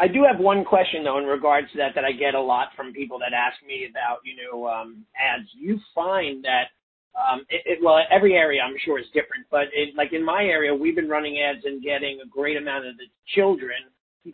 [0.00, 2.68] I do have one question though in regards to that that I get a lot
[2.74, 5.46] from people that ask me about you know um, ads.
[5.54, 6.72] You find that
[7.12, 10.42] um, it, it, well every area I'm sure is different, but it, like in my
[10.42, 13.04] area we've been running ads and getting a great amount of the
[13.36, 13.76] children,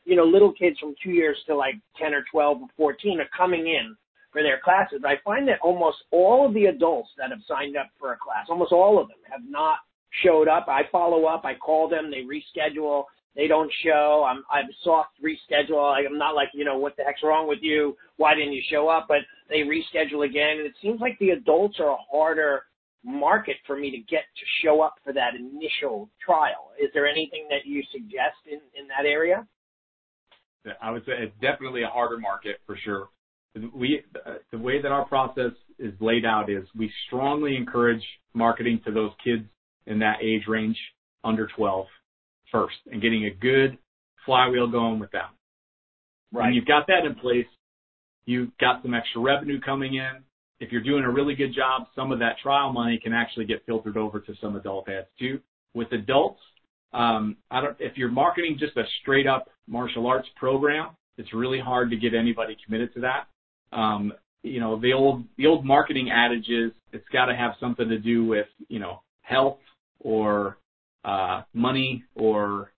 [0.05, 3.31] you know, little kids from two years to like ten or twelve or fourteen are
[3.37, 3.97] coming in
[4.31, 5.03] for their classes.
[5.05, 8.47] I find that almost all of the adults that have signed up for a class,
[8.49, 9.79] almost all of them, have not
[10.25, 10.67] showed up.
[10.69, 11.45] I follow up.
[11.45, 12.11] I call them.
[12.11, 13.05] They reschedule.
[13.37, 14.27] They don't show.
[14.29, 15.95] I'm I'm soft reschedule.
[15.95, 17.95] I'm not like you know what the heck's wrong with you?
[18.17, 19.07] Why didn't you show up?
[19.09, 19.19] But
[19.51, 22.63] they reschedule again, and it seems like the adults are a harder
[23.05, 26.73] market for me to get to show up for that initial trial.
[26.81, 29.47] Is there anything that you suggest in in that area?
[30.81, 33.09] I would say it's definitely a harder market for sure.
[33.75, 34.03] We,
[34.51, 38.03] the way that our process is laid out is we strongly encourage
[38.35, 39.45] marketing to those kids
[39.87, 40.77] in that age range
[41.23, 41.87] under 12
[42.57, 43.77] first and getting a good
[44.25, 45.29] flywheel going with them.
[46.31, 47.47] When you've got that in place,
[48.27, 50.23] you've got some extra revenue coming in.
[50.59, 53.65] If you're doing a really good job, some of that trial money can actually get
[53.67, 55.39] filtered over to some adult ads too.
[55.75, 56.41] With adults,
[56.93, 61.61] um, I don't, if you're marketing just a straight up martial arts program, it's really
[61.61, 63.27] hard to get anybody committed to that.
[63.77, 67.89] Um, you know, the old, the old marketing adage is it's got to have something
[67.89, 69.59] to do with, you know, health
[70.01, 70.57] or,
[71.07, 72.73] uh, money or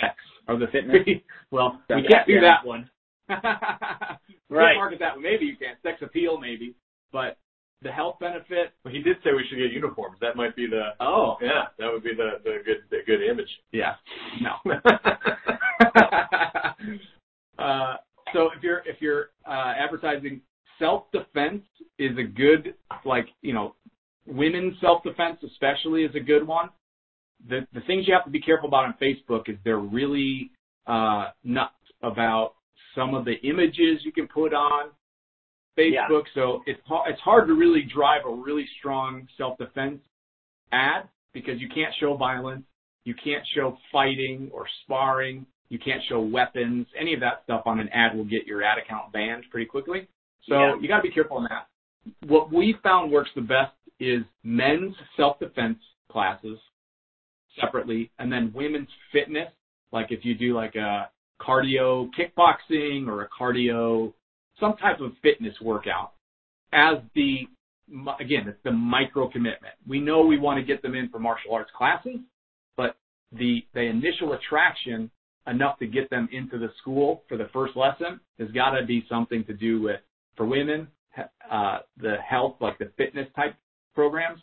[0.00, 0.16] sex
[0.48, 0.98] or the Fitness.
[1.50, 2.40] well, we can't do Yeah.
[2.42, 2.90] that one.
[4.50, 4.72] Right.
[4.74, 5.22] can't market that one.
[5.22, 5.74] Maybe you can.
[5.82, 6.74] Sex appeal, maybe.
[7.12, 7.38] But
[7.82, 10.18] the health benefit, Well, he did say we should get uniforms.
[10.20, 11.64] That might be the oh, yeah.
[11.78, 13.48] That would be the the good the good image.
[13.72, 13.94] yeah.
[14.40, 14.56] No.
[17.58, 17.96] uh,
[18.32, 20.40] so if you're if you're uh, advertising
[20.78, 21.62] self defense
[21.98, 22.74] is a good
[23.04, 23.74] like you know
[24.26, 26.68] women's self defense especially is a good one.
[27.48, 30.50] The the things you have to be careful about on Facebook is they're really
[30.86, 32.54] uh, nuts about
[32.94, 34.90] some of the images you can put on
[35.78, 36.24] Facebook.
[36.34, 40.00] So it's hard, it's hard to really drive a really strong self defense
[40.72, 42.64] ad because you can't show violence.
[43.04, 45.46] You can't show fighting or sparring.
[45.68, 46.86] You can't show weapons.
[46.98, 50.06] Any of that stuff on an ad will get your ad account banned pretty quickly.
[50.48, 50.74] So Yeah.
[50.80, 51.66] you got to be careful on that.
[52.28, 55.78] What we found works the best is men's self-defense
[56.10, 56.58] classes
[57.60, 59.48] separately, and then women's fitness.
[59.92, 64.12] Like if you do like a cardio kickboxing or a cardio,
[64.58, 66.12] some type of fitness workout
[66.72, 67.46] as the,
[68.20, 69.74] again, it's the micro commitment.
[69.86, 72.18] We know we want to get them in for martial arts classes,
[72.76, 72.96] but
[73.32, 75.10] the, the initial attraction
[75.46, 79.04] enough to get them into the school for the first lesson has got to be
[79.08, 80.00] something to do with,
[80.36, 80.88] for women,
[81.50, 83.54] uh, the health, like the fitness type
[83.94, 84.40] programs,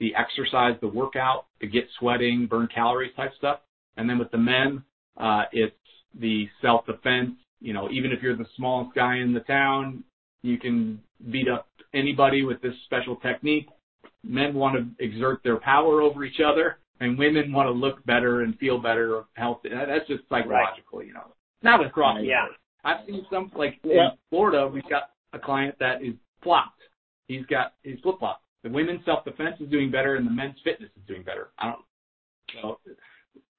[0.00, 3.60] the exercise, the workout, the get sweating, burn calories type stuff.
[3.96, 4.82] And then with the men,
[5.16, 5.74] uh, it's
[6.20, 7.32] the self-defense.
[7.60, 10.04] You know, even if you're the smallest guy in the town,
[10.42, 13.68] you can beat up anybody with this special technique.
[14.22, 18.42] Men want to exert their power over each other, and women want to look better
[18.42, 19.70] and feel better, healthy.
[19.70, 21.32] That's just psychological, you know.
[21.62, 22.42] Not across the Yeah.
[22.46, 22.56] board.
[22.84, 24.12] I've seen some like Yeah.
[24.12, 26.82] in Florida, we've got a client that is flopped.
[27.28, 28.42] He's got he's flip flop.
[28.66, 31.50] The women's self defense is doing better, and the men's fitness is doing better.
[31.56, 31.84] I don't.
[32.60, 32.80] So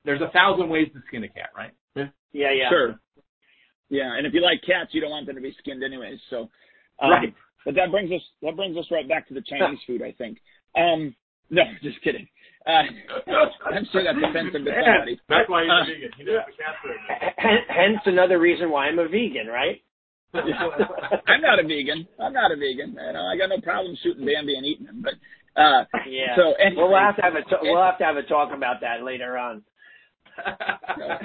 [0.04, 1.72] there's a thousand ways to skin a cat, right?
[1.96, 2.70] Yeah, yeah.
[2.70, 3.00] Sure.
[3.88, 6.20] Yeah, and if you like cats, you don't want them to be skinned anyways.
[6.30, 6.50] So,
[7.02, 7.34] um, Right.
[7.64, 10.40] But that brings us that brings us right back to the Chinese food, I think.
[10.76, 11.16] Um,
[11.50, 12.28] no, just kidding.
[12.66, 12.84] Uh,
[13.66, 15.20] I'm sure that's offensive to somebody.
[15.30, 16.12] That's why he's Uh, a vegan.
[16.18, 17.60] He doesn't have a cat food.
[17.70, 19.82] Hence another reason why I'm a vegan, right?
[20.34, 22.08] I'm not a vegan.
[22.20, 22.98] I'm not a vegan.
[23.00, 25.04] You know, I got no problem shooting Bambi and eating him.
[25.04, 25.14] But
[25.62, 26.36] uh, Yeah.
[26.36, 28.82] so anyway, Well, have to have a t- we'll have to have a talk about
[28.82, 29.64] that later on.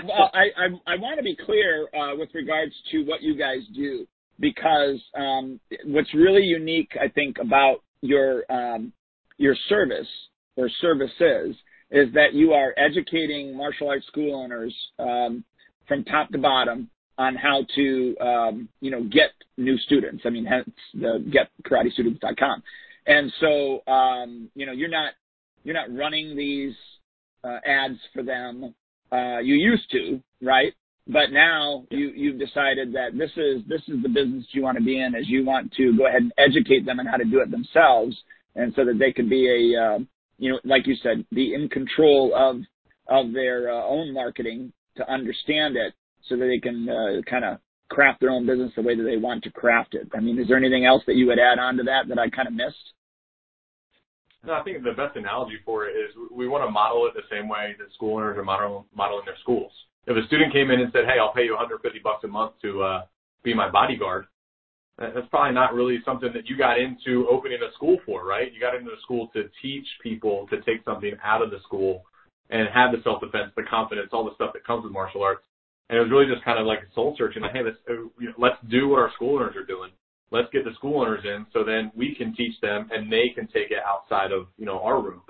[0.06, 3.60] well, I, I, I want to be clear uh, with regards to what you guys
[3.74, 4.06] do
[4.40, 8.92] because um, what's really unique, I think, about your um,
[9.36, 10.08] your service
[10.56, 11.56] or services
[11.90, 15.44] is that you are educating martial arts school owners um,
[15.86, 16.88] from top to bottom
[17.18, 20.22] on how to um, you know get new students.
[20.24, 21.24] I mean, hence the
[21.64, 22.62] getkaratestudents.com.
[23.06, 25.12] And so um, you know you're not
[25.64, 26.74] you're not running these
[27.44, 28.74] uh, ads for them
[29.12, 30.72] uh, you used to, right?
[31.06, 34.84] But now you you've decided that this is this is the business you want to
[34.84, 37.40] be in, as you want to go ahead and educate them on how to do
[37.40, 38.16] it themselves,
[38.54, 39.98] and so that they can be a uh,
[40.38, 42.62] you know, like you said, be in control of
[43.08, 45.92] of their uh, own marketing to understand it,
[46.28, 47.58] so that they can uh, kind of
[47.88, 50.08] craft their own business the way that they want to craft it.
[50.14, 52.30] I mean, is there anything else that you would add on to that that I
[52.30, 52.94] kind of missed?
[54.44, 57.28] No, I think the best analogy for it is we want to model it the
[57.30, 59.70] same way that school owners are model, modeling their schools.
[60.06, 62.54] If a student came in and said, "Hey, I'll pay you 150 bucks a month
[62.62, 63.02] to uh,
[63.44, 64.26] be my bodyguard,"
[64.98, 68.52] that's probably not really something that you got into opening a school for, right?
[68.52, 72.04] You got into a school to teach people to take something out of the school
[72.50, 75.44] and have the self-defense, the confidence, all the stuff that comes with martial arts.
[75.92, 78.08] And it was really just kind of like a soul searching, like, hey, let's uh,
[78.18, 79.90] you know, let's do what our school owners are doing.
[80.30, 83.46] Let's get the school owners in, so then we can teach them, and they can
[83.48, 85.20] take it outside of you know our room.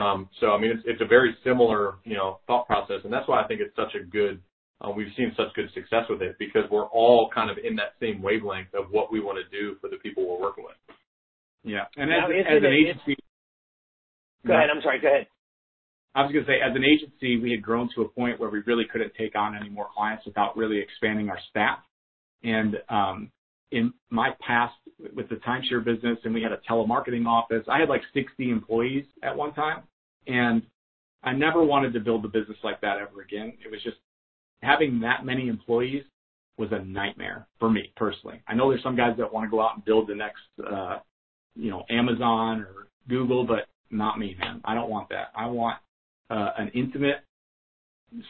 [0.00, 3.26] Um, so I mean, it's, it's a very similar you know thought process, and that's
[3.26, 4.40] why I think it's such a good.
[4.80, 7.98] Uh, we've seen such good success with it because we're all kind of in that
[7.98, 10.76] same wavelength of what we want to do for the people we're working with.
[11.64, 11.86] Yeah.
[11.96, 13.16] And Now, as, as an agency,
[14.46, 14.68] Go ahead.
[14.70, 15.00] I'm sorry.
[15.00, 15.26] Go ahead.
[16.14, 18.50] I was going to say, as an agency, we had grown to a point where
[18.50, 21.78] we really couldn't take on any more clients without really expanding our staff.
[22.44, 23.32] And um,
[23.72, 24.74] in my past
[25.14, 29.04] with the timeshare business, and we had a telemarketing office, I had like 60 employees
[29.22, 29.82] at one time,
[30.28, 30.62] and
[31.24, 33.54] I never wanted to build a business like that ever again.
[33.64, 33.96] It was just
[34.62, 36.04] having that many employees
[36.56, 38.40] was a nightmare for me personally.
[38.46, 40.98] I know there's some guys that want to go out and build the next, uh,
[41.56, 44.60] you know, Amazon or Google, but not me, man.
[44.64, 45.32] I don't want that.
[45.34, 45.78] I want
[46.34, 47.20] uh, an intimate,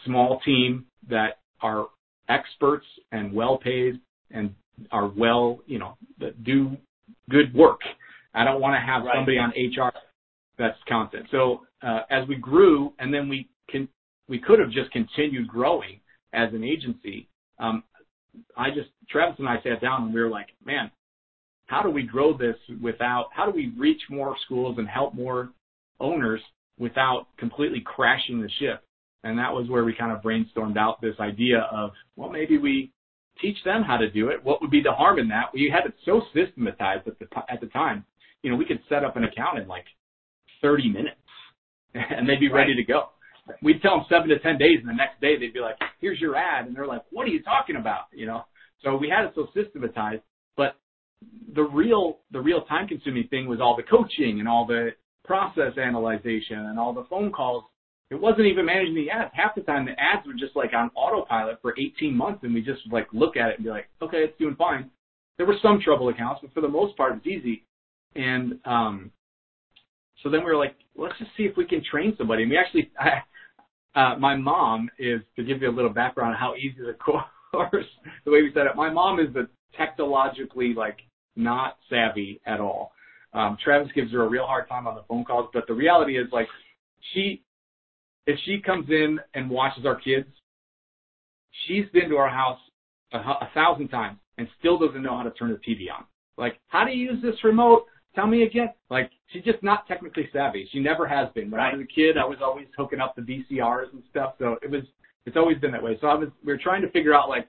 [0.05, 1.89] small team that are
[2.29, 3.99] experts and well paid
[4.31, 4.55] and
[4.91, 6.77] are well, you know, that do
[7.31, 7.81] good work.
[8.35, 9.15] I don't want to have Right.
[9.17, 9.93] somebody on HR
[10.59, 11.27] that's constant.
[11.31, 13.89] So uh, as we grew, and then we can,
[14.29, 16.01] we could have just continued growing
[16.33, 17.29] as an agency.
[17.59, 17.85] Um,
[18.57, 20.91] I just Travis and I sat down and we were like, man,
[21.67, 23.29] how do we grow this without?
[23.33, 25.51] How do we reach more schools and help more
[26.01, 26.41] owners
[26.79, 28.83] without completely crashing the ship?
[29.23, 32.93] And that was where we kind of brainstormed out this idea of, well, maybe we
[33.41, 34.45] teach them how to do it.
[34.45, 35.47] What would be the harm in that?
[35.53, 38.05] We had it so systematized at the at the time.
[38.43, 39.87] You know, we could set up an account in like
[40.61, 41.17] 30 minutes,
[41.95, 43.09] and they'd be ready to go.
[43.63, 46.21] We'd tell them seven to 10 days, and the next day they'd be like, "Here's
[46.21, 48.45] your ad," and they're like, "What are you talking about?" You know.
[48.83, 50.23] So we had it so systematized,
[50.57, 50.77] but
[51.55, 54.91] the real the real time consuming thing was all the coaching and all the
[55.25, 57.65] process analyzation and all the phone calls
[58.11, 59.31] it wasn't even managing the ads.
[59.35, 62.63] Half the time the ads were just like on autopilot for 18 months and we
[62.63, 64.91] just like look at it and be like, okay, it's doing fine.
[65.37, 67.65] There were some trouble accounts, but for the most part it's easy.
[68.15, 69.11] And, um,
[70.23, 72.43] so then we were like, let's just see if we can train somebody.
[72.43, 73.23] And we actually, I,
[73.99, 77.85] uh, my mom is, to give you a little background on how easy the course,
[78.25, 80.99] the way we set it, my mom is the technologically like
[81.37, 82.93] not savvy at all.
[83.35, 86.17] Um, Travis gives her a real hard time on the phone calls, but the reality
[86.17, 86.49] is like
[87.13, 87.43] she
[88.27, 90.27] if she comes in and watches our kids,
[91.67, 92.59] she's been to our house
[93.13, 96.05] a, a thousand times and still doesn't know how to turn the TV on.
[96.37, 97.85] Like, how do you use this remote?
[98.15, 98.71] Tell me again.
[98.91, 100.69] Like, she's just not technically savvy.
[100.73, 101.51] She never has been.
[101.51, 104.35] When I was a kid, I was always hooking up the VCRs and stuff.
[104.39, 104.83] So it was,
[105.27, 105.99] it's always been that way.
[106.01, 107.47] So I was, we were trying to figure out like,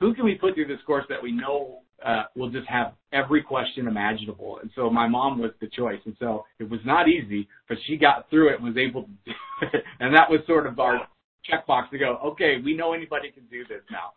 [0.00, 3.42] who can we put through this course that we know uh, will just have every
[3.42, 4.58] question imaginable.
[4.60, 6.00] And so my mom was the choice.
[6.04, 9.08] And so it was not easy, but she got through it and was able to
[9.26, 9.32] do
[9.72, 9.84] it.
[10.00, 11.06] And that was sort of our
[11.50, 14.12] checkbox to go, okay, we know anybody can do this now.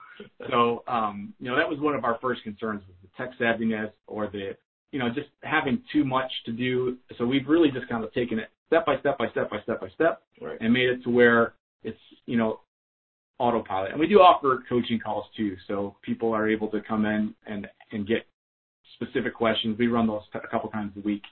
[0.49, 3.91] So, um, you know, that was one of our first concerns was the tech savviness
[4.07, 4.55] or the,
[4.91, 6.97] you know, just having too much to do.
[7.17, 9.81] So we've really just kind of taken it step by step by step by step
[9.81, 10.57] by step Right.
[10.61, 11.53] and made it to where
[11.83, 12.61] it's, you know,
[13.39, 13.91] autopilot.
[13.91, 17.67] And we do offer coaching calls too, so people are able to come in and
[17.91, 18.25] and get
[18.95, 19.77] specific questions.
[19.77, 21.23] We run those a couple times a week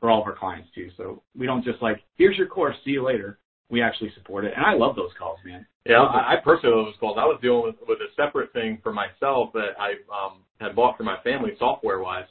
[0.00, 0.90] for all of our clients too.
[0.96, 3.38] So we don't just like, here's your course, see you later.
[3.68, 5.64] We actually support it, and I love those calls, man.
[5.86, 7.16] Yeah, I, I personally love those calls.
[7.20, 10.96] I was dealing with, with a separate thing for myself that I um, had bought
[10.96, 12.26] for my family software wise,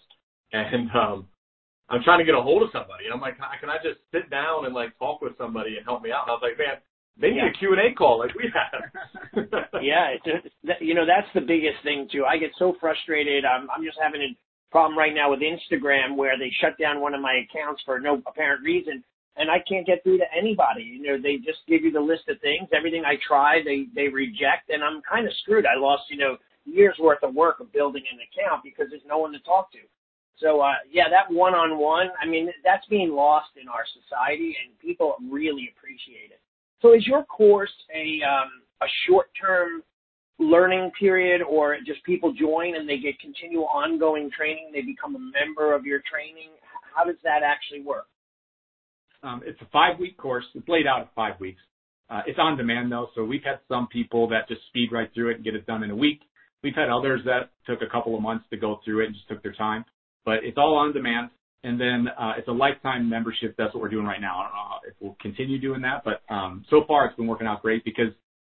[0.52, 1.28] and um,
[1.90, 3.06] I'm trying to get a hold of somebody.
[3.06, 6.04] And I'm like, can I just sit down and like talk with somebody and help
[6.04, 6.28] me out?
[6.28, 6.78] And I was like, man,
[7.20, 7.50] they need Yeah.
[7.50, 8.82] a Q and A call like we have.
[9.82, 12.26] yeah, it's a, you know that's the biggest thing too.
[12.26, 13.46] I get so frustrated.
[13.46, 14.36] I'm I'm just having a
[14.72, 18.22] problem right now with Instagram where they shut down one of my accounts for no
[18.28, 19.04] apparent reason,
[19.38, 20.84] and I can't get through to anybody.
[20.84, 22.70] You know, they just give you the list of things.
[22.76, 25.66] Everything I try, they they reject, and I'm kind of screwed.
[25.66, 29.18] I lost you know years worth of work of building an account because there's no
[29.18, 29.80] one to talk to.
[30.38, 32.10] So uh, yeah, that one-on-one.
[32.22, 36.40] I mean, that's being lost in our society, and people really appreciate it.
[36.82, 38.50] So is your course a um,
[38.82, 39.84] a short-term
[40.40, 44.72] learning period, or just people join and they get continual ongoing training?
[44.74, 46.50] They become a member of your training.
[46.96, 48.08] How does that actually work?
[49.22, 50.46] Um, it's a five week course.
[50.56, 51.62] It's laid out at five weeks.
[52.10, 55.32] Uh, it's on demand though, so we've had some people that just speed right through
[55.32, 56.22] it and get it done in a week.
[56.64, 59.28] We've had others that took a couple of months to go through it and just
[59.28, 59.86] took their time.
[60.26, 61.30] But it's all on demand.
[61.64, 63.56] And then uh, it's a lifetime membership.
[63.58, 64.40] That's what we're doing right now.
[64.40, 67.48] I don't know if we'll continue doing that, but um, so far it's been working
[67.48, 68.14] out great because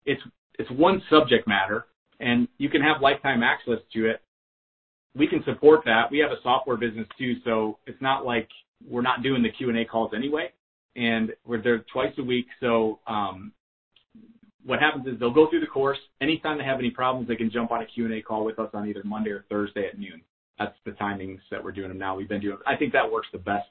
[0.05, 0.21] it's
[0.59, 1.85] it's one subject matter,
[2.19, 4.21] and you can have lifetime access to it.
[5.15, 6.11] We can support that.
[6.11, 8.47] We have a software business too, so it's not like
[8.87, 10.51] we're not doing the Q and A calls anyway,
[10.95, 12.45] and we're there twice a week.
[12.59, 13.51] So um,
[14.63, 15.97] what happens is they'll go through the course.
[16.21, 18.59] Anytime they have any problems, they can jump on a Q and A call with
[18.59, 20.21] us on either Monday or Thursday at noon.
[20.61, 22.15] That's the timings that we're doing them now.
[22.15, 22.57] We've been doing.
[22.67, 23.67] I think that works the best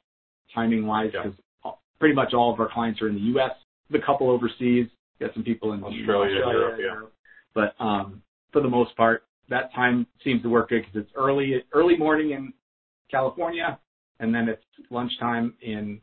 [0.54, 1.22] timing wise Yeah.
[1.24, 3.52] because pretty much all of our clients are in the U.S.
[3.90, 4.86] The couple overseas.
[5.20, 7.06] Got some people in Australia, Europe, yeah.
[7.54, 8.22] But um,
[8.52, 12.30] for the most part, that time seems to work good because it's early early morning
[12.30, 12.52] in
[13.10, 13.78] California,
[14.18, 16.00] and then it's lunchtime in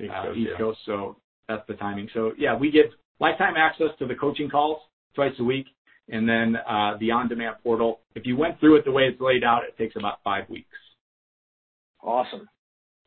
[0.00, 0.50] East uh, East.
[0.58, 0.80] Coast.
[0.84, 1.16] So
[1.48, 2.08] that's the timing.
[2.12, 2.86] So yeah, we give
[3.20, 4.80] lifetime access to the coaching calls
[5.14, 5.66] twice a week,
[6.10, 8.00] and then uh, the on-demand portal.
[8.14, 10.68] If you went through it the way it's laid out, it takes about five weeks.
[12.02, 12.48] Awesome.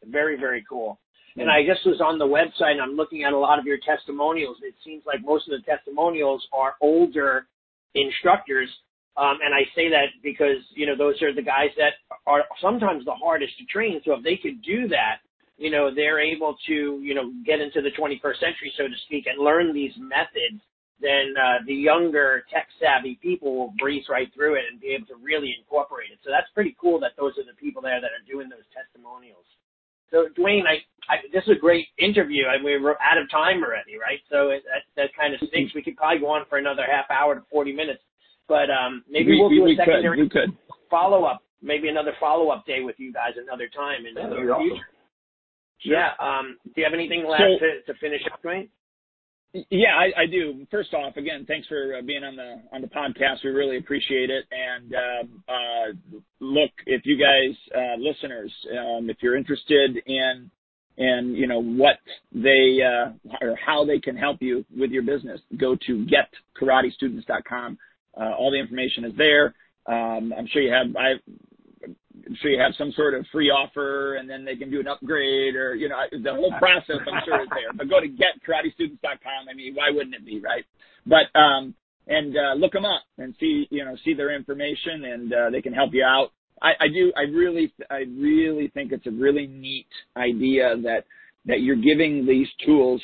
[0.05, 0.99] Very, very cool.
[1.35, 3.79] And I just was on the website and I'm looking at a lot of your
[3.83, 4.57] testimonials.
[4.61, 7.47] It seems like most of the testimonials are older
[7.95, 8.69] instructors.
[9.17, 11.93] Um, and I say that because, you know, those are the guys that
[12.27, 14.01] are sometimes the hardest to train.
[14.05, 15.17] So if they could do that,
[15.57, 19.25] you know, they're able to, you know, get into the 21st century, so to speak,
[19.27, 20.61] and learn these methods,
[21.03, 25.05] then uh, the younger tech savvy people will breeze right through it and be able
[25.07, 26.19] to really incorporate it.
[26.23, 29.43] So that's pretty cool that those are the people there that are doing those testimonials.
[30.09, 30.79] So Duane, I,
[31.11, 34.21] I this is a great interview, and we're out of time already, right?
[34.31, 35.75] So it, that that kind of stinks.
[35.75, 38.01] We could probably go on for another half hour to forty minutes,
[38.47, 39.85] but um, maybe we, we'll we, do a we could.
[39.89, 40.53] secondary We could.
[40.89, 44.29] follow up, maybe another follow up day with you guys another time in Yeah, the
[44.29, 44.69] that'd near be awesome.
[44.69, 44.85] future.
[45.83, 46.09] Yeah.
[46.21, 48.69] Um, do you have anything left So- to, to finish up, Duane?
[49.53, 50.65] Yeah, I, I do.
[50.71, 53.43] First off, again, thanks for uh, being on the on the podcast.
[53.43, 54.45] We really appreciate it.
[54.51, 60.49] And um, uh, look, if you guys, uh, listeners, um, if you're interested in
[60.97, 61.97] and you know what
[62.33, 63.11] they uh,
[63.45, 66.05] or how they can help you with your business, go to
[66.59, 67.77] getkaratestudents.com.
[68.19, 69.53] Uh, all the information is there.
[69.85, 70.95] Um, I'm sure you have.
[70.95, 71.13] I
[72.41, 75.55] so you have some sort of free offer and then they can do an upgrade
[75.55, 77.73] or, you know, the whole process I'm sure is there.
[77.75, 79.49] But go to getkaratestudents.com.
[79.49, 80.63] I mean, why wouldn't it be, right?
[81.05, 81.75] But, um,
[82.07, 85.61] and, uh, look them up and see, you know, see their information and, uh, they
[85.61, 86.31] can help you out.
[86.61, 91.05] I, I do, I really, I really think it's a really neat idea that,
[91.45, 93.01] that you're giving these tools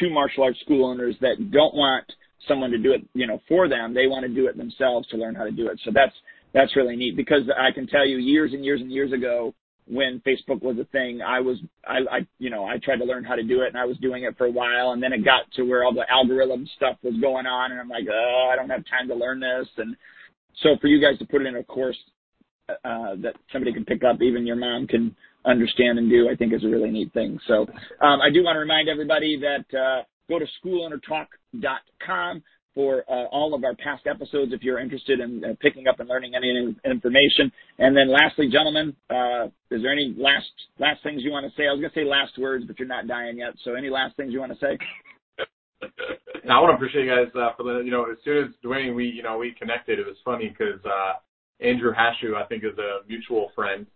[0.00, 2.04] to martial arts school owners that don't want
[2.46, 3.94] someone to do it, you know, for them.
[3.94, 5.80] They want to do it themselves to learn how to do it.
[5.84, 6.14] So that's,
[6.54, 9.54] that's really neat because I can tell you years and years and years ago
[9.86, 13.24] when Facebook was a thing, I was, I, I, you know, I tried to learn
[13.24, 15.24] how to do it and I was doing it for a while and then it
[15.24, 18.56] got to where all the algorithm stuff was going on and I'm like, oh, I
[18.56, 19.66] don't have time to learn this.
[19.78, 19.96] And
[20.62, 21.96] so for you guys to put it in a course,
[22.68, 26.52] uh, that somebody can pick up, even your mom can understand and do, I think
[26.52, 27.40] is a really neat thing.
[27.46, 27.62] So,
[28.02, 32.42] um, I do want to remind everybody that, uh, go to schoolownertalk.com
[32.74, 36.08] for uh, all of our past episodes if you're interested in uh, picking up and
[36.08, 37.50] learning any information.
[37.78, 40.46] And then lastly, gentlemen, uh, is there any last
[40.78, 41.66] last things you want to say?
[41.66, 43.54] I was going to say last words, but you're not dying yet.
[43.64, 44.78] So any last things you want to say?
[46.48, 48.94] I want to appreciate you guys uh, for the, you know, as soon as Duane,
[48.94, 51.14] we, you know, we connected, it was funny because uh,
[51.60, 53.86] Andrew Hashu, I think, is a mutual friend.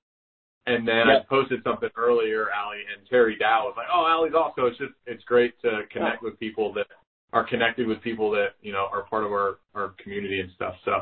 [0.66, 1.23] And then yep.
[1.23, 4.93] I posted something earlier, Allie, and Terry Dow was like, oh, Allie's also, it's just,
[5.07, 6.87] it's great to connect with people that
[7.33, 10.74] are connected with people that you know are part of our our community and stuff.
[10.85, 10.93] So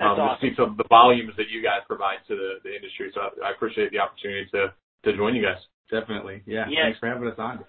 [0.00, 0.38] um, awesome.
[0.40, 3.10] see some of the volumes that you guys provide to the, the industry.
[3.14, 4.72] So I, I appreciate the opportunity to
[5.04, 5.58] to join you guys.
[5.90, 6.66] Definitely, yeah.
[6.68, 6.92] Yes.
[6.92, 7.64] Thanks for having us on.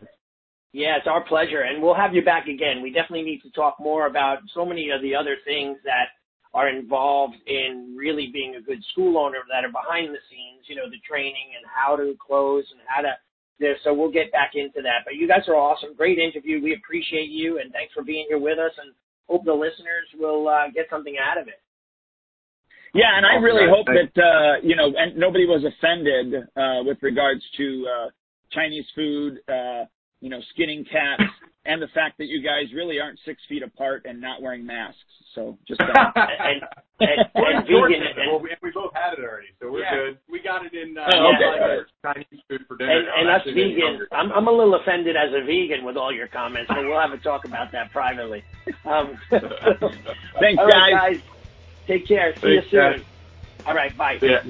[0.71, 2.83] Yeah, it's our pleasure, and we'll have you back again.
[2.83, 6.13] We definitely need to talk more about so many of the other things that
[6.53, 10.65] are involved in really being a good school owner that are behind the scenes.
[10.67, 13.13] You know, the training and how to close and how to
[13.59, 15.05] there, so we'll get back into that.
[15.05, 15.95] But you guys are awesome.
[15.95, 16.61] Great interview.
[16.61, 18.71] We appreciate you, and thanks for being here with us.
[18.81, 18.93] And
[19.27, 21.61] hope the listeners will uh, get something out of it.
[22.93, 26.97] Yeah, and I really hope that uh, you know, and nobody was offended uh, with
[27.01, 28.09] regards to uh,
[28.51, 29.85] Chinese food, uh,
[30.21, 31.29] you know, skinning cats,
[31.65, 34.99] and the fact that you guys really aren't six feet apart and not wearing masks.
[35.35, 36.61] So just uh, and,
[36.99, 40.17] and, and vegan, and, well, we, we both had it already, so we're yeah, good.
[40.29, 41.89] We got it in uh, oh, okay.
[42.03, 42.97] Chinese food for dinner.
[42.97, 46.27] And, and us vegan, I'm I'm a little offended as a vegan with all your
[46.27, 48.43] comments, so we'll have a talk about that privately.
[48.85, 50.91] Um, Thanks, guys.
[50.91, 51.21] guys.
[51.87, 52.33] Take care.
[52.35, 52.91] See Thanks, you soon.
[52.91, 53.01] Guys.
[53.65, 54.17] All right, bye.
[54.21, 54.41] Yeah.